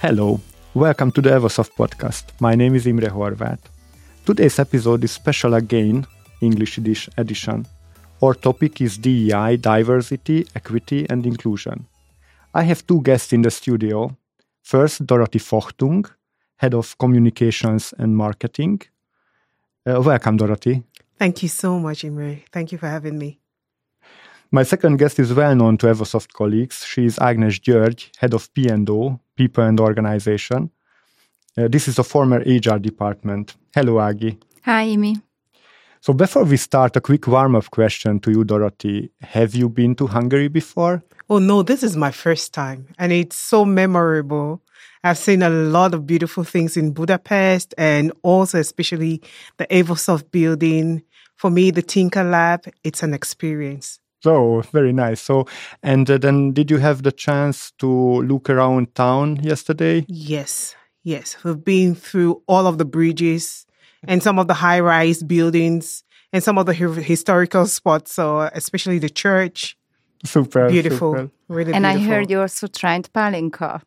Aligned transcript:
Hello, 0.00 0.40
welcome 0.74 1.10
to 1.10 1.20
the 1.20 1.30
Evosoft 1.30 1.72
podcast. 1.74 2.26
My 2.38 2.54
name 2.54 2.76
is 2.76 2.86
Imre 2.86 3.10
Horvat. 3.10 3.58
Today's 4.24 4.60
episode 4.60 5.02
is 5.02 5.10
special 5.10 5.54
again, 5.54 6.06
English 6.40 6.78
edition. 7.16 7.66
Our 8.22 8.34
topic 8.34 8.80
is 8.80 8.96
DEI, 8.96 9.56
diversity, 9.56 10.46
equity, 10.54 11.04
and 11.10 11.26
inclusion. 11.26 11.84
I 12.54 12.62
have 12.62 12.86
two 12.86 13.02
guests 13.02 13.32
in 13.32 13.42
the 13.42 13.50
studio. 13.50 14.16
First, 14.62 15.04
Dorothy 15.04 15.40
Fohtung, 15.40 16.08
Head 16.58 16.74
of 16.74 16.96
Communications 16.98 17.92
and 17.98 18.16
Marketing. 18.16 18.80
Uh, 19.84 20.00
welcome, 20.00 20.36
Dorothy. 20.36 20.84
Thank 21.18 21.42
you 21.42 21.48
so 21.48 21.76
much, 21.80 22.04
Imre. 22.04 22.44
Thank 22.52 22.70
you 22.70 22.78
for 22.78 22.86
having 22.86 23.18
me. 23.18 23.37
My 24.50 24.62
second 24.62 24.96
guest 24.96 25.18
is 25.18 25.34
well 25.34 25.54
known 25.54 25.76
to 25.76 25.88
Evosoft 25.88 26.32
colleagues. 26.32 26.82
She 26.82 27.04
is 27.04 27.18
Agnes 27.18 27.58
György, 27.58 28.08
head 28.16 28.32
of 28.32 28.52
P&O, 28.54 29.20
People 29.36 29.64
and 29.64 29.78
Organization. 29.78 30.70
Uh, 31.54 31.68
this 31.68 31.86
is 31.86 31.98
a 31.98 32.02
former 32.02 32.38
HR 32.38 32.78
department. 32.78 33.56
Hello, 33.74 33.96
Agi. 33.96 34.40
Hi, 34.64 34.86
Imi. 34.86 35.20
So 36.00 36.14
before 36.14 36.44
we 36.44 36.56
start, 36.56 36.96
a 36.96 37.00
quick 37.02 37.26
warm-up 37.26 37.70
question 37.70 38.20
to 38.20 38.30
you, 38.30 38.42
Dorothy. 38.42 39.10
Have 39.20 39.54
you 39.54 39.68
been 39.68 39.94
to 39.96 40.06
Hungary 40.06 40.48
before? 40.48 41.02
Oh 41.28 41.38
no, 41.38 41.62
this 41.62 41.82
is 41.82 41.94
my 41.94 42.10
first 42.10 42.54
time, 42.54 42.86
and 42.98 43.12
it's 43.12 43.36
so 43.36 43.66
memorable. 43.66 44.62
I've 45.04 45.18
seen 45.18 45.42
a 45.42 45.50
lot 45.50 45.92
of 45.92 46.06
beautiful 46.06 46.44
things 46.44 46.74
in 46.78 46.92
Budapest, 46.92 47.74
and 47.76 48.12
also 48.22 48.58
especially 48.58 49.20
the 49.58 49.66
Evosoft 49.66 50.30
building. 50.30 51.02
For 51.36 51.50
me, 51.50 51.70
the 51.70 51.82
Tinker 51.82 52.24
Lab, 52.24 52.64
it's 52.82 53.02
an 53.02 53.12
experience. 53.12 54.00
So 54.20 54.62
very 54.72 54.92
nice. 54.92 55.20
So, 55.20 55.46
and 55.82 56.10
uh, 56.10 56.18
then 56.18 56.52
did 56.52 56.70
you 56.70 56.78
have 56.78 57.02
the 57.02 57.12
chance 57.12 57.70
to 57.78 57.88
look 58.22 58.50
around 58.50 58.94
town 58.94 59.36
yesterday? 59.42 60.04
Yes, 60.08 60.74
yes. 61.04 61.36
We've 61.44 61.64
been 61.64 61.94
through 61.94 62.42
all 62.48 62.66
of 62.66 62.78
the 62.78 62.84
bridges 62.84 63.64
and 64.06 64.22
some 64.22 64.38
of 64.38 64.48
the 64.48 64.54
high 64.54 64.80
rise 64.80 65.22
buildings 65.22 66.02
and 66.32 66.42
some 66.42 66.58
of 66.58 66.66
the 66.66 66.74
historical 66.74 67.66
spots. 67.66 68.12
So, 68.12 68.50
especially 68.52 68.98
the 68.98 69.10
church. 69.10 69.77
Super. 70.24 70.68
Beautiful. 70.68 71.14
Super. 71.14 71.30
Really 71.48 71.72
and 71.72 71.84
beautiful. 71.84 72.12
I 72.12 72.14
heard 72.14 72.30
you 72.30 72.40
also 72.40 72.66
tried 72.66 73.08
palinka. 73.12 73.82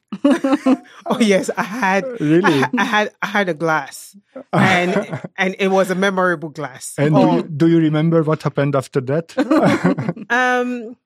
oh 1.06 1.20
yes, 1.20 1.50
I 1.58 1.64
had. 1.64 2.06
Really? 2.20 2.64
I, 2.64 2.70
I, 2.78 2.84
had. 2.84 3.12
I 3.22 3.28
had 3.28 3.50
a 3.50 3.54
glass, 3.54 4.16
and 4.54 5.22
and 5.38 5.56
it 5.60 5.68
was 5.68 5.92
a 5.92 5.96
memorable 5.96 6.50
glass. 6.50 6.96
And 6.98 7.16
oh. 7.16 7.20
do, 7.20 7.36
you, 7.36 7.44
do 7.44 7.68
you 7.68 7.80
remember 7.80 8.24
what 8.24 8.44
happened 8.44 8.76
after 8.76 9.02
that? 9.02 9.38
um. 10.30 10.98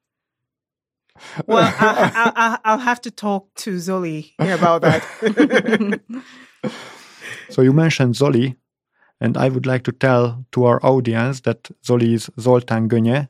Well, 1.48 1.74
I, 1.80 2.60
will 2.66 2.78
have 2.80 3.00
to 3.02 3.12
talk 3.12 3.54
to 3.56 3.78
Zoli 3.78 4.34
about 4.38 4.82
that. 4.82 6.02
so 7.50 7.62
you 7.62 7.72
mentioned 7.72 8.16
Zoli, 8.16 8.58
and 9.22 9.38
I 9.38 9.48
would 9.48 9.66
like 9.66 9.84
to 9.86 9.94
tell 9.94 10.46
to 10.52 10.66
our 10.66 10.86
audience 10.86 11.40
that 11.42 11.70
Zoli 11.86 12.14
is 12.14 12.30
Zoltán 12.38 12.90
Gönye, 12.90 13.30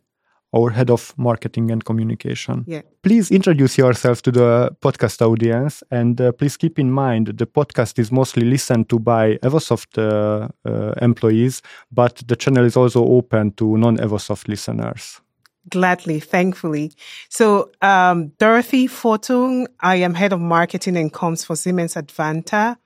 our 0.56 0.70
head 0.70 0.90
of 0.90 1.14
marketing 1.18 1.72
and 1.72 1.84
communication. 1.84 2.64
Yeah. 2.68 2.82
Please 3.04 3.30
introduce 3.32 3.78
yourself 3.78 4.22
to 4.24 4.32
the 4.32 4.76
podcast 4.82 5.22
audience 5.22 5.84
and 5.92 6.20
uh, 6.20 6.32
please 6.32 6.58
keep 6.58 6.80
in 6.80 6.92
mind 6.92 7.28
the 7.28 7.46
podcast 7.46 8.00
is 8.00 8.12
mostly 8.12 8.46
listened 8.46 8.90
to 8.90 9.00
by 9.00 9.36
Evosoft 9.44 9.98
uh, 9.98 10.48
uh, 10.66 10.94
employees, 11.02 11.62
but 11.92 12.24
the 12.28 12.36
channel 12.36 12.66
is 12.66 12.78
also 12.78 13.06
open 13.06 13.52
to 13.52 13.78
non 13.78 13.98
Evosoft 13.98 14.48
listeners. 14.48 15.22
Gladly, 15.70 16.20
thankfully. 16.20 16.92
So, 17.28 17.72
um, 17.82 18.28
Dorothy 18.38 18.88
Fohtung, 18.88 19.66
I 19.80 19.96
am 19.96 20.14
head 20.14 20.32
of 20.32 20.40
marketing 20.40 20.96
and 20.96 21.12
comms 21.12 21.44
for 21.44 21.56
Siemens 21.56 21.96
Advanta. 21.96 22.78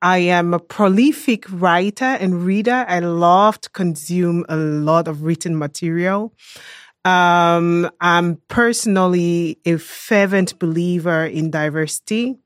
I 0.00 0.18
am 0.18 0.52
a 0.52 0.58
prolific 0.58 1.44
writer 1.48 2.04
and 2.04 2.42
reader. 2.42 2.84
I 2.88 2.98
love 2.98 3.60
to 3.60 3.70
consume 3.70 4.44
a 4.48 4.56
lot 4.56 5.06
of 5.06 5.22
written 5.22 5.56
material. 5.56 6.32
Um, 7.04 7.90
I'm 8.00 8.36
personally 8.48 9.58
a 9.64 9.76
fervent 9.76 10.58
believer 10.58 11.24
in 11.24 11.50
diversity. 11.50 12.38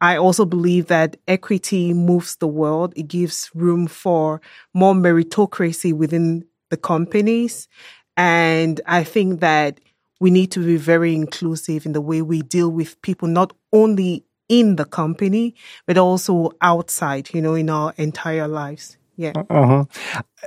I 0.00 0.16
also 0.16 0.44
believe 0.44 0.86
that 0.88 1.16
equity 1.26 1.94
moves 1.94 2.36
the 2.36 2.48
world. 2.48 2.92
It 2.96 3.08
gives 3.08 3.50
room 3.54 3.86
for 3.86 4.40
more 4.74 4.94
meritocracy 4.94 5.92
within 5.92 6.44
the 6.70 6.76
companies. 6.76 7.68
And 8.16 8.80
I 8.86 9.04
think 9.04 9.40
that 9.40 9.80
we 10.20 10.30
need 10.30 10.50
to 10.52 10.60
be 10.64 10.76
very 10.76 11.14
inclusive 11.14 11.86
in 11.86 11.92
the 11.92 12.00
way 12.00 12.22
we 12.22 12.42
deal 12.42 12.70
with 12.70 13.00
people, 13.02 13.28
not 13.28 13.52
only 13.72 14.24
in 14.48 14.76
the 14.76 14.84
company, 14.84 15.54
but 15.86 15.98
also 15.98 16.52
outside, 16.60 17.32
you 17.34 17.42
know, 17.42 17.54
in 17.54 17.70
our 17.70 17.92
entire 17.96 18.48
lives. 18.48 18.96
Yeah. 19.16 19.32
Uh-huh. 19.48 19.84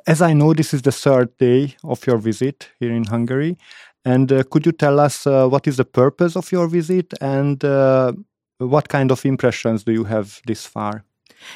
As 0.06 0.22
I 0.22 0.34
know, 0.34 0.54
this 0.54 0.74
is 0.74 0.84
the 0.84 0.92
third 0.92 1.36
day 1.38 1.76
of 1.84 2.06
your 2.06 2.18
visit 2.18 2.70
here 2.80 2.94
in 2.94 3.06
Hungary. 3.06 3.58
And 4.06 4.32
uh, 4.32 4.44
could 4.44 4.66
you 4.66 4.72
tell 4.72 5.00
us 5.00 5.28
uh, 5.28 5.48
what 5.48 5.68
is 5.68 5.78
the 5.78 5.86
purpose 5.86 6.36
of 6.36 6.52
your 6.52 6.68
visit 6.68 7.14
and 7.20 7.64
uh, 7.64 8.14
what 8.60 8.90
kind 8.90 9.12
of 9.12 9.26
impressions 9.26 9.84
do 9.84 9.92
you 9.92 10.04
have 10.06 10.42
this 10.46 10.66
far? 10.66 11.04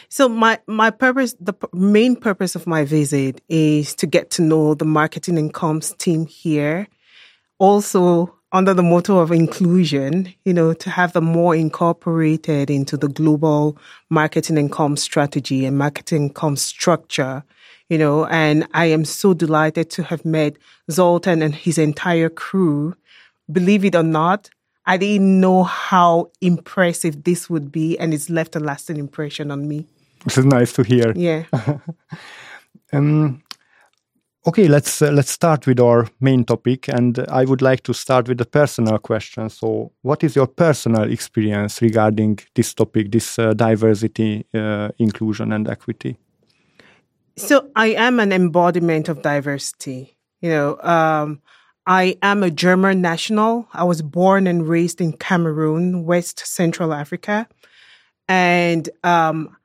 So 0.10 0.30
my 0.30 0.60
my 0.68 0.92
purpose, 0.92 1.36
the 1.40 1.54
main 1.74 2.16
purpose 2.16 2.56
of 2.56 2.66
my 2.66 2.86
visit 2.86 3.42
is 3.50 3.96
to 3.96 4.08
get 4.08 4.30
to 4.32 4.42
know 4.42 4.76
the 4.76 4.86
marketing 4.86 5.38
and 5.38 5.54
comms 5.54 5.98
team 5.98 6.26
here. 6.26 6.88
Also, 7.60 8.34
under 8.54 8.74
the 8.74 8.84
motto 8.84 9.18
of 9.18 9.32
inclusion, 9.32 10.32
you 10.46 10.54
know, 10.54 10.74
to 10.74 10.90
have 10.92 11.14
them 11.14 11.26
more 11.26 11.56
incorporated 11.56 12.70
into 12.70 12.96
the 12.96 13.10
global 13.10 13.76
marketing 14.12 14.60
and 14.60 14.72
comms 14.72 15.00
strategy 15.00 15.66
and 15.66 15.78
marketing 15.78 16.32
comms 16.32 16.60
structure, 16.60 17.44
you 17.90 17.98
know, 17.98 18.28
and 18.28 18.68
I 18.74 18.86
am 18.86 19.06
so 19.06 19.34
delighted 19.34 19.90
to 19.92 20.04
have 20.04 20.24
met 20.24 20.56
Zoltan 20.92 21.42
and 21.42 21.56
his 21.56 21.80
entire 21.80 22.30
crew. 22.30 22.96
Believe 23.52 23.84
it 23.84 23.96
or 23.96 24.04
not, 24.04 24.52
I 24.86 24.98
didn't 24.98 25.40
know 25.40 25.64
how 25.64 26.30
impressive 26.40 27.24
this 27.24 27.50
would 27.50 27.72
be, 27.72 27.98
and 27.98 28.14
it's 28.14 28.30
left 28.30 28.56
a 28.56 28.60
lasting 28.60 28.98
impression 28.98 29.50
on 29.50 29.68
me. 29.68 29.88
This 30.26 30.38
is 30.38 30.46
nice 30.46 30.74
to 30.74 30.84
hear. 30.84 31.12
Yeah. 31.16 31.46
um, 32.94 33.43
okay, 34.46 34.68
let's 34.68 35.02
uh, 35.02 35.12
let's 35.12 35.32
start 35.32 35.68
with 35.68 35.80
our 35.80 36.08
main 36.20 36.44
topic, 36.44 36.88
and 36.88 37.20
I 37.30 37.46
would 37.46 37.62
like 37.62 37.84
to 37.84 37.94
start 37.94 38.28
with 38.28 38.42
a 38.42 38.46
personal 38.46 38.98
question. 39.00 39.50
So, 39.50 39.92
what 40.02 40.24
is 40.24 40.36
your 40.36 40.48
personal 40.48 41.12
experience 41.12 41.82
regarding 41.82 42.40
this 42.56 42.74
topic, 42.74 43.12
this 43.12 43.40
uh, 43.40 43.54
diversity, 43.54 44.46
uh, 44.54 44.90
inclusion, 44.98 45.54
and 45.54 45.68
equity? 45.68 46.18
So, 47.38 47.70
I 47.76 47.88
am 47.88 48.20
an 48.20 48.32
embodiment 48.32 49.10
of 49.10 49.22
diversity. 49.22 50.18
You 50.42 50.50
know, 50.50 50.78
um, 50.82 51.42
I 51.86 52.18
am 52.22 52.44
a 52.44 52.52
German 52.52 53.02
national. 53.02 53.68
I 53.74 53.84
was 53.84 54.02
born 54.02 54.48
and 54.48 54.68
raised 54.68 55.02
in 55.02 55.14
Cameroon, 55.14 56.06
West 56.06 56.46
Central 56.46 56.94
Africa. 56.94 57.48
And 58.28 58.90
um, 59.04 59.56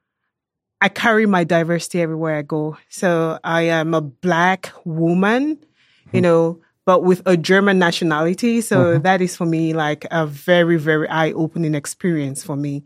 I 0.80 0.88
carry 0.88 1.26
my 1.26 1.44
diversity 1.44 2.00
everywhere 2.00 2.36
I 2.36 2.42
go. 2.42 2.76
So 2.88 3.38
I 3.42 3.62
am 3.62 3.94
a 3.94 4.00
black 4.00 4.72
woman, 4.84 5.58
you 6.12 6.20
know, 6.20 6.60
but 6.86 7.02
with 7.02 7.20
a 7.26 7.36
German 7.36 7.78
nationality. 7.78 8.60
So 8.60 8.98
Mhm. 8.98 9.02
that 9.02 9.20
is 9.20 9.36
for 9.36 9.44
me 9.44 9.72
like 9.74 10.06
a 10.10 10.26
very, 10.26 10.76
very 10.76 11.08
eye 11.08 11.32
opening 11.32 11.74
experience 11.74 12.42
for 12.44 12.56
me. 12.56 12.84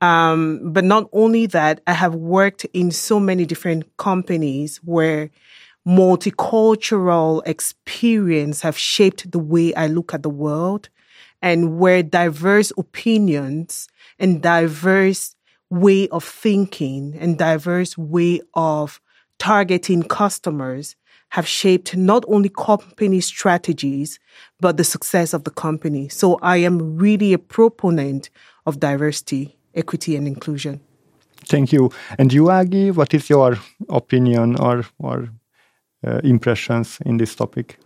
Um, 0.00 0.72
but 0.72 0.84
not 0.84 1.08
only 1.12 1.46
that, 1.46 1.80
I 1.86 1.92
have 1.94 2.14
worked 2.14 2.64
in 2.72 2.90
so 2.90 3.18
many 3.18 3.44
different 3.46 3.84
companies 3.96 4.78
where 4.84 5.30
multicultural 5.86 7.42
experience 7.46 8.60
have 8.62 8.78
shaped 8.78 9.30
the 9.30 9.38
way 9.38 9.74
I 9.74 9.86
look 9.86 10.14
at 10.14 10.22
the 10.22 10.30
world 10.30 10.88
and 11.42 11.78
where 11.78 12.02
diverse 12.02 12.72
opinions 12.78 13.88
and 14.18 14.40
diverse 14.42 15.34
way 15.70 16.08
of 16.08 16.24
thinking 16.24 17.16
and 17.18 17.38
diverse 17.38 17.96
way 17.98 18.40
of 18.54 19.00
targeting 19.38 20.02
customers 20.02 20.96
have 21.30 21.48
shaped 21.48 21.96
not 21.96 22.24
only 22.28 22.48
company 22.48 23.20
strategies, 23.20 24.20
but 24.60 24.76
the 24.76 24.84
success 24.84 25.34
of 25.34 25.42
the 25.44 25.50
company. 25.50 26.08
So 26.08 26.38
I 26.42 26.58
am 26.58 26.96
really 26.96 27.32
a 27.32 27.38
proponent 27.38 28.30
of 28.66 28.78
diversity, 28.78 29.56
equity, 29.74 30.14
and 30.14 30.28
inclusion. 30.28 30.80
Thank 31.48 31.72
you. 31.72 31.90
And 32.18 32.32
you, 32.32 32.44
Agi, 32.44 32.94
what 32.94 33.12
is 33.12 33.28
your 33.28 33.58
opinion 33.88 34.56
or 34.60 34.84
or 34.98 35.28
uh, 36.06 36.20
impressions 36.22 36.98
in 37.04 37.16
this 37.18 37.34
topic? 37.34 37.78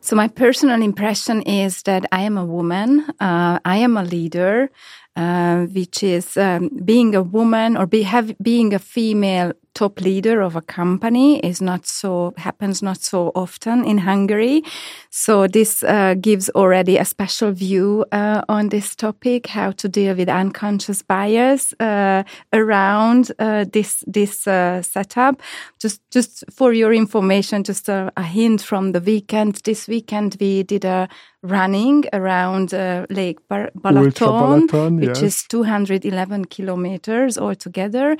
So 0.00 0.16
my 0.16 0.28
personal 0.28 0.82
impression 0.82 1.42
is 1.42 1.82
that 1.82 2.06
I 2.10 2.22
am 2.22 2.38
a 2.38 2.44
woman. 2.44 3.04
Uh, 3.20 3.58
I 3.64 3.76
am 3.76 3.96
a 3.96 4.02
leader. 4.04 4.70
Uh, 5.16 5.66
which 5.66 6.02
is 6.02 6.36
um, 6.36 6.70
being 6.84 7.14
a 7.14 7.22
woman 7.22 7.76
or 7.76 7.84
be, 7.84 8.02
have, 8.02 8.32
being 8.40 8.72
a 8.72 8.78
female 8.78 9.52
top 9.74 10.00
leader 10.00 10.40
of 10.40 10.56
a 10.56 10.60
company 10.60 11.38
is 11.40 11.60
not 11.60 11.86
so 11.86 12.32
happens 12.36 12.82
not 12.82 13.00
so 13.02 13.30
often 13.34 13.84
in 13.84 13.98
Hungary. 13.98 14.62
So 15.10 15.46
this 15.46 15.82
uh, 15.82 16.14
gives 16.20 16.50
already 16.50 16.98
a 16.98 17.04
special 17.04 17.52
view 17.52 18.04
uh, 18.12 18.42
on 18.48 18.68
this 18.68 18.94
topic, 18.94 19.46
how 19.46 19.72
to 19.72 19.88
deal 19.88 20.14
with 20.16 20.28
unconscious 20.28 21.02
bias 21.02 21.72
uh, 21.80 22.24
around 22.52 23.32
uh, 23.38 23.64
this 23.72 24.04
this 24.06 24.46
uh, 24.46 24.82
setup. 24.82 25.40
Just 25.78 26.00
just 26.10 26.44
for 26.50 26.72
your 26.72 26.92
information, 26.92 27.64
just 27.64 27.88
a, 27.88 28.12
a, 28.16 28.22
hint 28.22 28.62
from 28.62 28.92
the 28.92 29.00
weekend. 29.00 29.60
This 29.64 29.88
weekend 29.88 30.36
we 30.40 30.62
did 30.62 30.84
a 30.84 31.08
running 31.42 32.04
around 32.12 32.74
uh, 32.74 33.06
Lake 33.08 33.38
Balaton, 33.48 33.70
Balaton 33.80 35.00
which 35.00 35.20
yes. 35.20 35.22
is 35.22 35.42
211 35.48 36.44
kilometers 36.46 37.38
altogether 37.38 38.16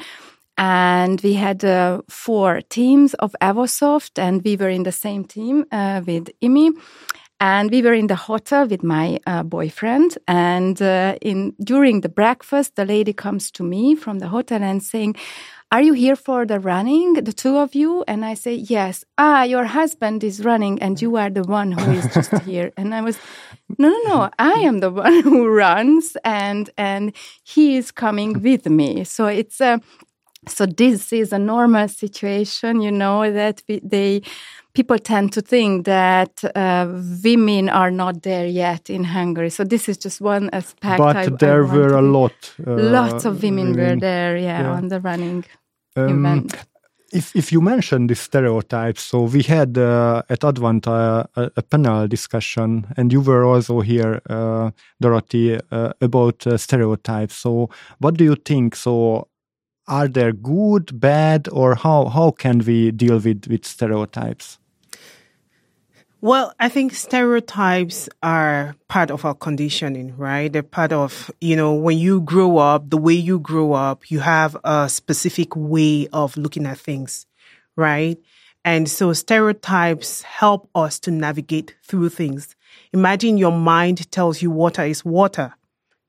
and 0.57 1.21
we 1.23 1.35
had 1.35 1.65
uh, 1.65 2.03
four 2.09 2.61
teams 2.69 3.15
of 3.15 3.35
Evosoft, 3.41 4.19
and 4.19 4.43
we 4.45 4.57
were 4.57 4.69
in 4.69 4.83
the 4.83 4.93
same 4.93 5.25
team 5.25 5.65
uh, 5.73 6.03
with 6.07 6.29
Imi. 6.43 6.73
And 7.43 7.71
we 7.71 7.81
were 7.81 7.95
in 7.95 8.09
the 8.09 8.17
hotel 8.17 8.67
with 8.69 8.83
my 8.83 9.19
uh, 9.27 9.43
boyfriend. 9.43 10.19
And 10.29 10.81
uh, 10.83 11.17
in 11.23 11.55
during 11.65 12.03
the 12.03 12.11
breakfast, 12.11 12.77
the 12.77 12.85
lady 12.85 13.15
comes 13.15 13.51
to 13.53 13.63
me 13.63 13.95
from 13.95 14.19
the 14.19 14.29
hotel 14.29 14.63
and 14.63 14.83
saying, 14.83 15.17
"Are 15.73 15.81
you 15.81 15.95
here 15.95 16.17
for 16.17 16.45
the 16.45 16.61
running, 16.61 17.15
the 17.15 17.33
two 17.33 17.57
of 17.57 17.75
you?" 17.75 18.05
And 18.07 18.27
I 18.27 18.35
say, 18.35 18.55
"Yes." 18.55 19.05
Ah, 19.17 19.45
your 19.45 19.65
husband 19.65 20.23
is 20.23 20.45
running, 20.45 20.83
and 20.83 21.01
you 21.01 21.17
are 21.17 21.31
the 21.31 21.45
one 21.45 21.73
who 21.73 21.93
is 21.93 22.13
just 22.13 22.33
here. 22.45 22.73
And 22.77 22.95
I 22.95 23.01
was, 23.01 23.19
"No, 23.79 23.89
no, 23.89 24.01
no! 24.09 24.31
I 24.39 24.61
am 24.69 24.81
the 24.81 24.91
one 24.91 25.21
who 25.29 25.49
runs, 25.49 26.17
and 26.25 26.69
and 26.77 27.15
he 27.43 27.79
is 27.79 27.91
coming 27.91 28.43
with 28.43 28.67
me." 28.67 29.05
So 29.05 29.27
it's 29.27 29.61
a 29.63 29.81
so 30.49 30.67
this 30.67 31.13
is 31.13 31.33
a 31.33 31.39
normal 31.39 31.89
situation 31.89 32.81
you 32.81 32.91
know 32.91 33.31
that 33.33 33.63
we, 33.69 33.81
they 33.83 34.23
people 34.73 34.99
tend 34.99 35.33
to 35.33 35.41
think 35.41 35.85
that 35.85 36.43
uh, 36.55 36.87
women 37.23 37.69
are 37.69 37.91
not 37.91 38.23
there 38.23 38.47
yet 38.47 38.89
in 38.89 39.05
hungary 39.05 39.51
so 39.51 39.65
this 39.65 39.89
is 39.89 39.99
just 39.99 40.21
one 40.21 40.49
aspect 40.53 40.99
but 40.99 41.17
I, 41.17 41.27
there 41.27 41.67
I 41.67 41.75
were 41.75 41.95
a 41.95 42.03
lot 42.03 42.33
uh, 42.67 42.73
lots 42.73 43.25
of 43.25 43.43
women, 43.43 43.73
women, 43.73 43.89
were 43.89 43.97
there 43.97 44.37
yeah, 44.37 44.63
yeah. 44.63 44.71
on 44.71 44.89
the 44.89 45.01
running 45.01 45.45
um, 45.97 46.25
event 46.25 46.55
if 47.13 47.35
if 47.35 47.53
you 47.53 47.61
mention 47.61 48.07
the 48.07 48.15
stereotypes, 48.15 49.03
so 49.03 49.23
we 49.23 49.43
had 49.43 49.77
uh, 49.77 50.23
at 50.29 50.41
Advanta 50.41 51.27
a, 51.37 51.51
a, 51.57 51.63
panel 51.63 52.07
discussion, 52.07 52.87
and 52.97 53.13
you 53.13 53.21
were 53.21 53.45
also 53.45 53.81
here, 53.81 54.21
uh, 54.31 54.71
Dorothy, 55.01 55.59
uh, 55.71 55.93
about 56.01 56.47
uh, 56.47 56.57
stereotypes. 56.57 57.35
So, 57.35 57.69
what 57.99 58.15
do 58.17 58.25
you 58.25 58.37
think? 58.37 58.77
So, 58.77 59.29
are 59.91 60.09
there 60.09 60.33
good, 60.33 60.99
bad, 60.99 61.49
or 61.53 61.75
how 61.75 62.07
how 62.07 62.31
can 62.31 62.61
we 62.61 62.93
deal 62.93 63.19
with 63.19 63.47
with 63.49 63.67
stereotypes? 63.67 64.59
Well, 66.23 66.53
I 66.61 66.69
think 66.69 66.93
stereotypes 66.93 68.09
are 68.23 68.77
part 68.89 69.11
of 69.11 69.25
our 69.25 69.35
conditioning, 69.35 70.15
right? 70.19 70.53
They're 70.53 70.63
part 70.63 70.93
of, 70.93 71.31
you 71.41 71.57
know, 71.57 71.73
when 71.73 71.97
you 71.97 72.21
grow 72.21 72.59
up, 72.59 72.91
the 72.91 72.99
way 72.99 73.15
you 73.15 73.39
grow 73.39 73.73
up, 73.73 74.11
you 74.11 74.21
have 74.21 74.55
a 74.63 74.89
specific 74.91 75.57
way 75.57 76.09
of 76.13 76.37
looking 76.37 76.67
at 76.67 76.79
things, 76.79 77.27
right? 77.75 78.19
And 78.67 78.87
so 78.87 79.15
stereotypes 79.15 80.21
help 80.21 80.69
us 80.75 80.99
to 81.01 81.11
navigate 81.11 81.75
through 81.83 82.11
things. 82.11 82.55
Imagine 82.93 83.39
your 83.39 83.53
mind 83.53 84.11
tells 84.13 84.43
you 84.43 84.51
water 84.51 84.85
is 84.85 85.03
water. 85.03 85.55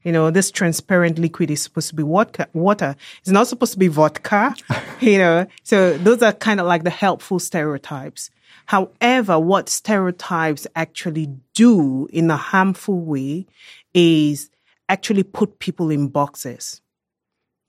You 0.03 0.11
know, 0.11 0.31
this 0.31 0.49
transparent 0.49 1.19
liquid 1.19 1.51
is 1.51 1.61
supposed 1.61 1.89
to 1.89 1.95
be 1.95 2.03
water. 2.03 2.47
Water. 2.53 2.95
It's 3.19 3.29
not 3.29 3.47
supposed 3.47 3.73
to 3.73 3.79
be 3.79 3.87
vodka. 3.87 4.55
you 4.99 5.17
know, 5.17 5.45
so 5.63 5.97
those 5.97 6.21
are 6.23 6.33
kind 6.33 6.59
of 6.59 6.65
like 6.65 6.83
the 6.83 6.89
helpful 6.89 7.39
stereotypes. 7.39 8.31
However, 8.65 9.39
what 9.39 9.69
stereotypes 9.69 10.65
actually 10.75 11.29
do 11.53 12.07
in 12.11 12.31
a 12.31 12.37
harmful 12.37 12.99
way 12.99 13.45
is 13.93 14.49
actually 14.89 15.23
put 15.23 15.59
people 15.59 15.89
in 15.89 16.07
boxes. 16.07 16.81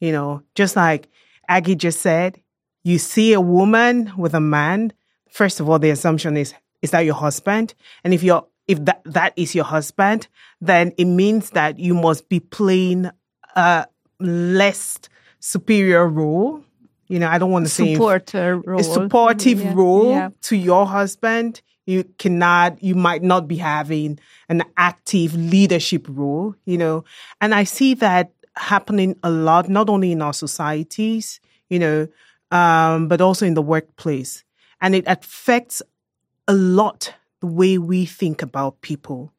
You 0.01 0.13
know, 0.13 0.43
just 0.55 0.75
like 0.75 1.09
Aggie 1.49 1.77
just 1.77 2.01
said, 2.01 2.41
you 2.83 2.99
see 2.99 3.33
a 3.33 3.41
woman 3.41 4.13
with 4.17 4.35
a 4.35 4.41
man. 4.41 4.93
First 5.31 5.61
of 5.61 5.69
all, 5.69 5.79
the 5.79 5.91
assumption 5.91 6.37
is, 6.37 6.55
is 6.81 6.91
that 6.91 7.01
your 7.01 7.15
husband? 7.15 7.75
And 8.03 8.13
if 8.13 8.23
you're 8.23 8.45
if 8.73 8.85
that, 8.87 9.03
that 9.05 9.35
is 9.37 9.55
your 9.55 9.65
husband, 9.65 10.29
then 10.61 10.93
it 10.97 11.05
means 11.05 11.51
that 11.51 11.79
you 11.79 11.95
must 11.95 12.29
be 12.31 12.41
playing 12.41 13.11
a 13.55 13.87
less 14.19 14.99
superior 15.41 16.09
role. 16.09 16.65
You 17.09 17.19
know, 17.19 17.29
I 17.29 17.37
don't 17.37 17.51
want 17.51 17.67
to 17.67 17.71
say 17.71 17.93
supporter 17.93 18.57
role. 18.57 18.81
a 18.81 18.83
supportive 18.83 19.61
yeah. 19.61 19.75
role 19.75 20.11
yeah. 20.11 20.31
to 20.43 20.57
your 20.57 20.87
husband. 20.87 21.61
You 21.85 22.05
cannot, 22.19 22.83
you 22.83 22.95
might 22.95 23.23
not 23.23 23.47
be 23.47 23.57
having 23.57 24.19
an 24.49 24.63
active 24.77 25.35
leadership 25.35 26.07
role, 26.09 26.55
you 26.65 26.79
know. 26.79 27.05
And 27.41 27.55
I 27.55 27.65
see 27.65 27.93
that 27.95 28.33
happening 28.57 29.17
a 29.23 29.31
lot, 29.31 29.69
not 29.69 29.91
only 29.91 30.13
in 30.13 30.23
our 30.23 30.33
societies, 30.33 31.41
you 31.69 31.79
know, 31.79 32.09
um, 32.51 33.09
but 33.09 33.21
also 33.21 33.45
in 33.45 33.55
the 33.55 33.63
workplace. 33.63 34.45
And 34.81 34.95
it 34.95 35.05
affects 35.07 35.83
a 36.49 36.55
lot 36.55 37.13
the 37.43 37.49
way 37.49 37.77
we 37.77 38.07
think 38.07 38.41
about 38.41 38.81
people, 38.83 39.33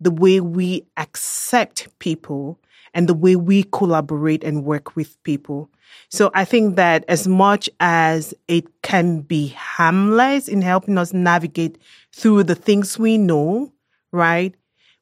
the 0.00 0.12
way 0.12 0.40
we 0.40 0.86
accept 0.96 1.88
people, 1.98 2.56
and 2.94 3.08
the 3.08 3.14
way 3.14 3.34
we 3.34 3.64
collaborate 3.64 4.44
and 4.44 4.64
work 4.64 4.94
with 4.94 5.20
people. 5.24 5.68
So 6.08 6.30
I 6.34 6.44
think 6.44 6.76
that 6.76 7.04
as 7.08 7.26
much 7.26 7.68
as 7.80 8.32
it 8.46 8.64
can 8.82 9.22
be 9.22 9.48
harmless 9.48 10.46
in 10.46 10.62
helping 10.62 10.98
us 10.98 11.12
navigate 11.12 11.78
through 12.12 12.44
the 12.44 12.54
things 12.54 12.96
we 12.96 13.18
know, 13.18 13.72
right? 14.12 14.54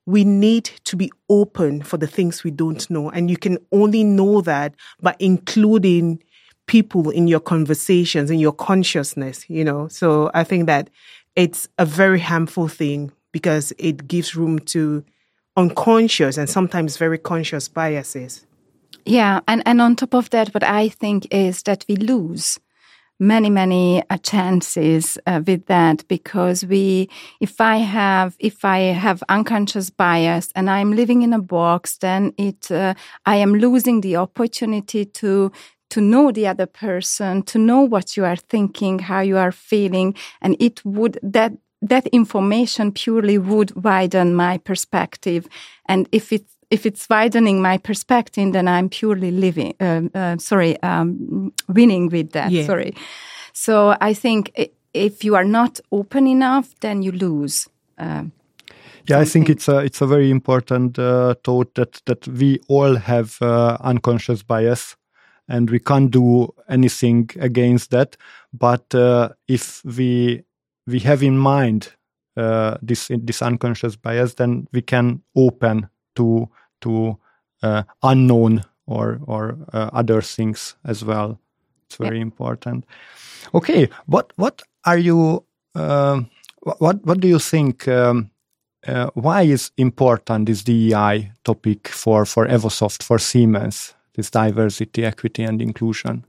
We 0.06 0.24
need 0.24 0.64
to 0.84 0.96
be 0.96 1.12
open 1.28 1.82
for 1.82 1.98
the 1.98 2.06
things 2.06 2.42
we 2.42 2.50
don't 2.50 2.88
know. 2.88 3.10
And 3.10 3.30
you 3.30 3.36
can 3.36 3.58
only 3.72 4.02
know 4.02 4.40
that 4.40 4.74
by 5.02 5.14
including 5.18 6.22
people 6.66 7.10
in 7.10 7.28
your 7.28 7.40
conversations, 7.40 8.30
in 8.30 8.38
your 8.38 8.52
consciousness, 8.52 9.44
you 9.48 9.62
know. 9.62 9.88
So 9.88 10.30
I 10.32 10.42
think 10.42 10.66
that 10.66 10.88
it's 11.36 11.68
a 11.78 11.84
very 11.84 12.20
harmful 12.20 12.66
thing 12.66 13.12
because 13.30 13.72
it 13.78 14.08
gives 14.08 14.34
room 14.34 14.58
to 14.58 15.04
unconscious 15.56 16.36
and 16.38 16.48
sometimes 16.48 16.96
very 16.96 17.18
conscious 17.18 17.68
biases. 17.68 18.46
Yeah, 19.04 19.40
and, 19.46 19.62
and 19.66 19.80
on 19.80 19.94
top 19.94 20.14
of 20.14 20.30
that, 20.30 20.48
what 20.54 20.64
I 20.64 20.88
think 20.88 21.28
is 21.30 21.62
that 21.62 21.84
we 21.88 21.96
lose 21.96 22.58
many 23.18 23.48
many 23.48 24.02
uh, 24.10 24.18
chances 24.18 25.16
uh, 25.26 25.40
with 25.46 25.64
that 25.66 26.06
because 26.06 26.66
we 26.66 27.08
if 27.40 27.62
i 27.62 27.78
have 27.78 28.36
if 28.38 28.62
i 28.62 28.78
have 28.78 29.22
unconscious 29.30 29.88
bias 29.88 30.52
and 30.54 30.68
i'm 30.68 30.92
living 30.92 31.22
in 31.22 31.32
a 31.32 31.40
box 31.40 31.96
then 31.98 32.30
it 32.36 32.70
uh, 32.70 32.92
i 33.24 33.36
am 33.36 33.54
losing 33.54 34.02
the 34.02 34.16
opportunity 34.16 35.06
to 35.06 35.50
to 35.90 36.00
know 36.00 36.32
the 36.32 36.46
other 36.46 36.66
person, 36.66 37.42
to 37.42 37.58
know 37.58 37.80
what 37.80 38.16
you 38.16 38.24
are 38.24 38.36
thinking, 38.36 38.98
how 38.98 39.20
you 39.20 39.36
are 39.36 39.52
feeling, 39.52 40.14
and 40.40 40.56
it 40.58 40.84
would 40.84 41.18
that 41.22 41.52
that 41.82 42.06
information 42.08 42.92
purely 42.92 43.38
would 43.38 43.84
widen 43.84 44.34
my 44.34 44.58
perspective. 44.58 45.46
And 45.86 46.08
if 46.12 46.32
it's 46.32 46.56
if 46.70 46.84
it's 46.84 47.08
widening 47.08 47.62
my 47.62 47.78
perspective, 47.78 48.52
then 48.52 48.66
I'm 48.66 48.88
purely 48.88 49.30
living. 49.30 49.74
Uh, 49.80 50.02
uh, 50.14 50.36
sorry, 50.38 50.82
um, 50.82 51.52
winning 51.68 52.08
with 52.08 52.32
that. 52.32 52.50
Yeah. 52.50 52.66
Sorry. 52.66 52.94
So 53.52 53.96
I 54.00 54.14
think 54.14 54.70
if 54.92 55.24
you 55.24 55.36
are 55.36 55.44
not 55.44 55.80
open 55.92 56.26
enough, 56.26 56.74
then 56.80 57.02
you 57.02 57.12
lose. 57.12 57.68
Uh, 57.98 58.24
yeah, 59.08 59.20
I 59.20 59.24
think 59.24 59.48
it's 59.48 59.68
a 59.68 59.78
it's 59.78 60.00
a 60.00 60.06
very 60.06 60.30
important 60.30 60.98
uh, 60.98 61.34
thought 61.44 61.74
that 61.74 62.02
that 62.06 62.26
we 62.26 62.58
all 62.68 62.96
have 62.96 63.36
uh, 63.40 63.76
unconscious 63.80 64.42
bias 64.42 64.96
and 65.48 65.70
we 65.70 65.78
can't 65.78 66.10
do 66.10 66.52
anything 66.68 67.30
against 67.40 67.90
that. 67.90 68.16
But 68.52 68.94
uh, 68.94 69.30
if 69.48 69.84
we 69.84 70.42
we 70.86 71.00
have 71.00 71.22
in 71.22 71.38
mind 71.38 71.92
uh, 72.36 72.76
this 72.82 73.10
this 73.10 73.42
unconscious 73.42 73.96
bias, 73.96 74.34
then 74.34 74.68
we 74.72 74.82
can 74.82 75.22
open 75.34 75.88
to 76.16 76.48
to 76.82 77.18
uh, 77.62 77.82
unknown 78.02 78.64
or 78.86 79.20
or 79.26 79.58
uh, 79.72 79.90
other 79.92 80.22
things 80.22 80.76
as 80.84 81.04
well. 81.04 81.38
It's 81.86 81.96
very 81.96 82.16
yeah. 82.16 82.22
important. 82.22 82.84
Okay, 83.54 83.88
what 84.06 84.32
what 84.36 84.62
are 84.84 84.98
you? 84.98 85.44
Um, 85.74 86.30
what 86.78 87.04
what 87.04 87.20
do 87.20 87.28
you 87.28 87.38
think? 87.38 87.88
Um, 87.88 88.30
uh, 88.86 89.10
why 89.14 89.42
is 89.42 89.72
important 89.76 90.46
this 90.46 90.62
DEI 90.62 91.32
topic 91.44 91.88
for 91.88 92.24
for 92.24 92.46
Evosoft 92.46 93.02
for 93.02 93.18
Siemens? 93.18 93.95
This 94.16 94.30
diversity, 94.30 95.04
equity, 95.04 95.44
and 95.44 95.62
inclusion? 95.62 96.24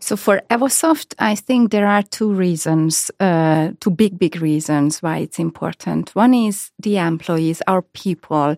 So 0.00 0.16
for 0.16 0.42
Evosoft, 0.50 1.14
I 1.18 1.34
think 1.34 1.70
there 1.70 1.86
are 1.86 2.02
two 2.02 2.32
reasons, 2.32 3.10
uh, 3.20 3.70
two 3.80 3.90
big, 3.90 4.18
big 4.18 4.40
reasons 4.40 5.02
why 5.02 5.18
it's 5.18 5.38
important. 5.38 6.14
One 6.14 6.34
is 6.34 6.70
the 6.78 6.98
employees, 6.98 7.62
our 7.66 7.82
people. 7.82 8.56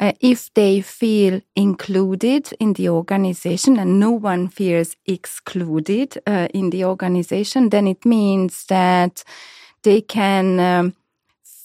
Uh, 0.00 0.12
if 0.20 0.52
they 0.54 0.80
feel 0.80 1.40
included 1.54 2.52
in 2.58 2.72
the 2.72 2.88
organization 2.88 3.78
and 3.78 4.00
no 4.00 4.10
one 4.10 4.48
feels 4.48 4.96
excluded 5.06 6.18
uh, 6.26 6.48
in 6.54 6.70
the 6.70 6.84
organization, 6.84 7.68
then 7.68 7.86
it 7.86 8.04
means 8.04 8.64
that 8.66 9.24
they 9.82 10.00
can 10.00 10.58
um, 10.58 10.94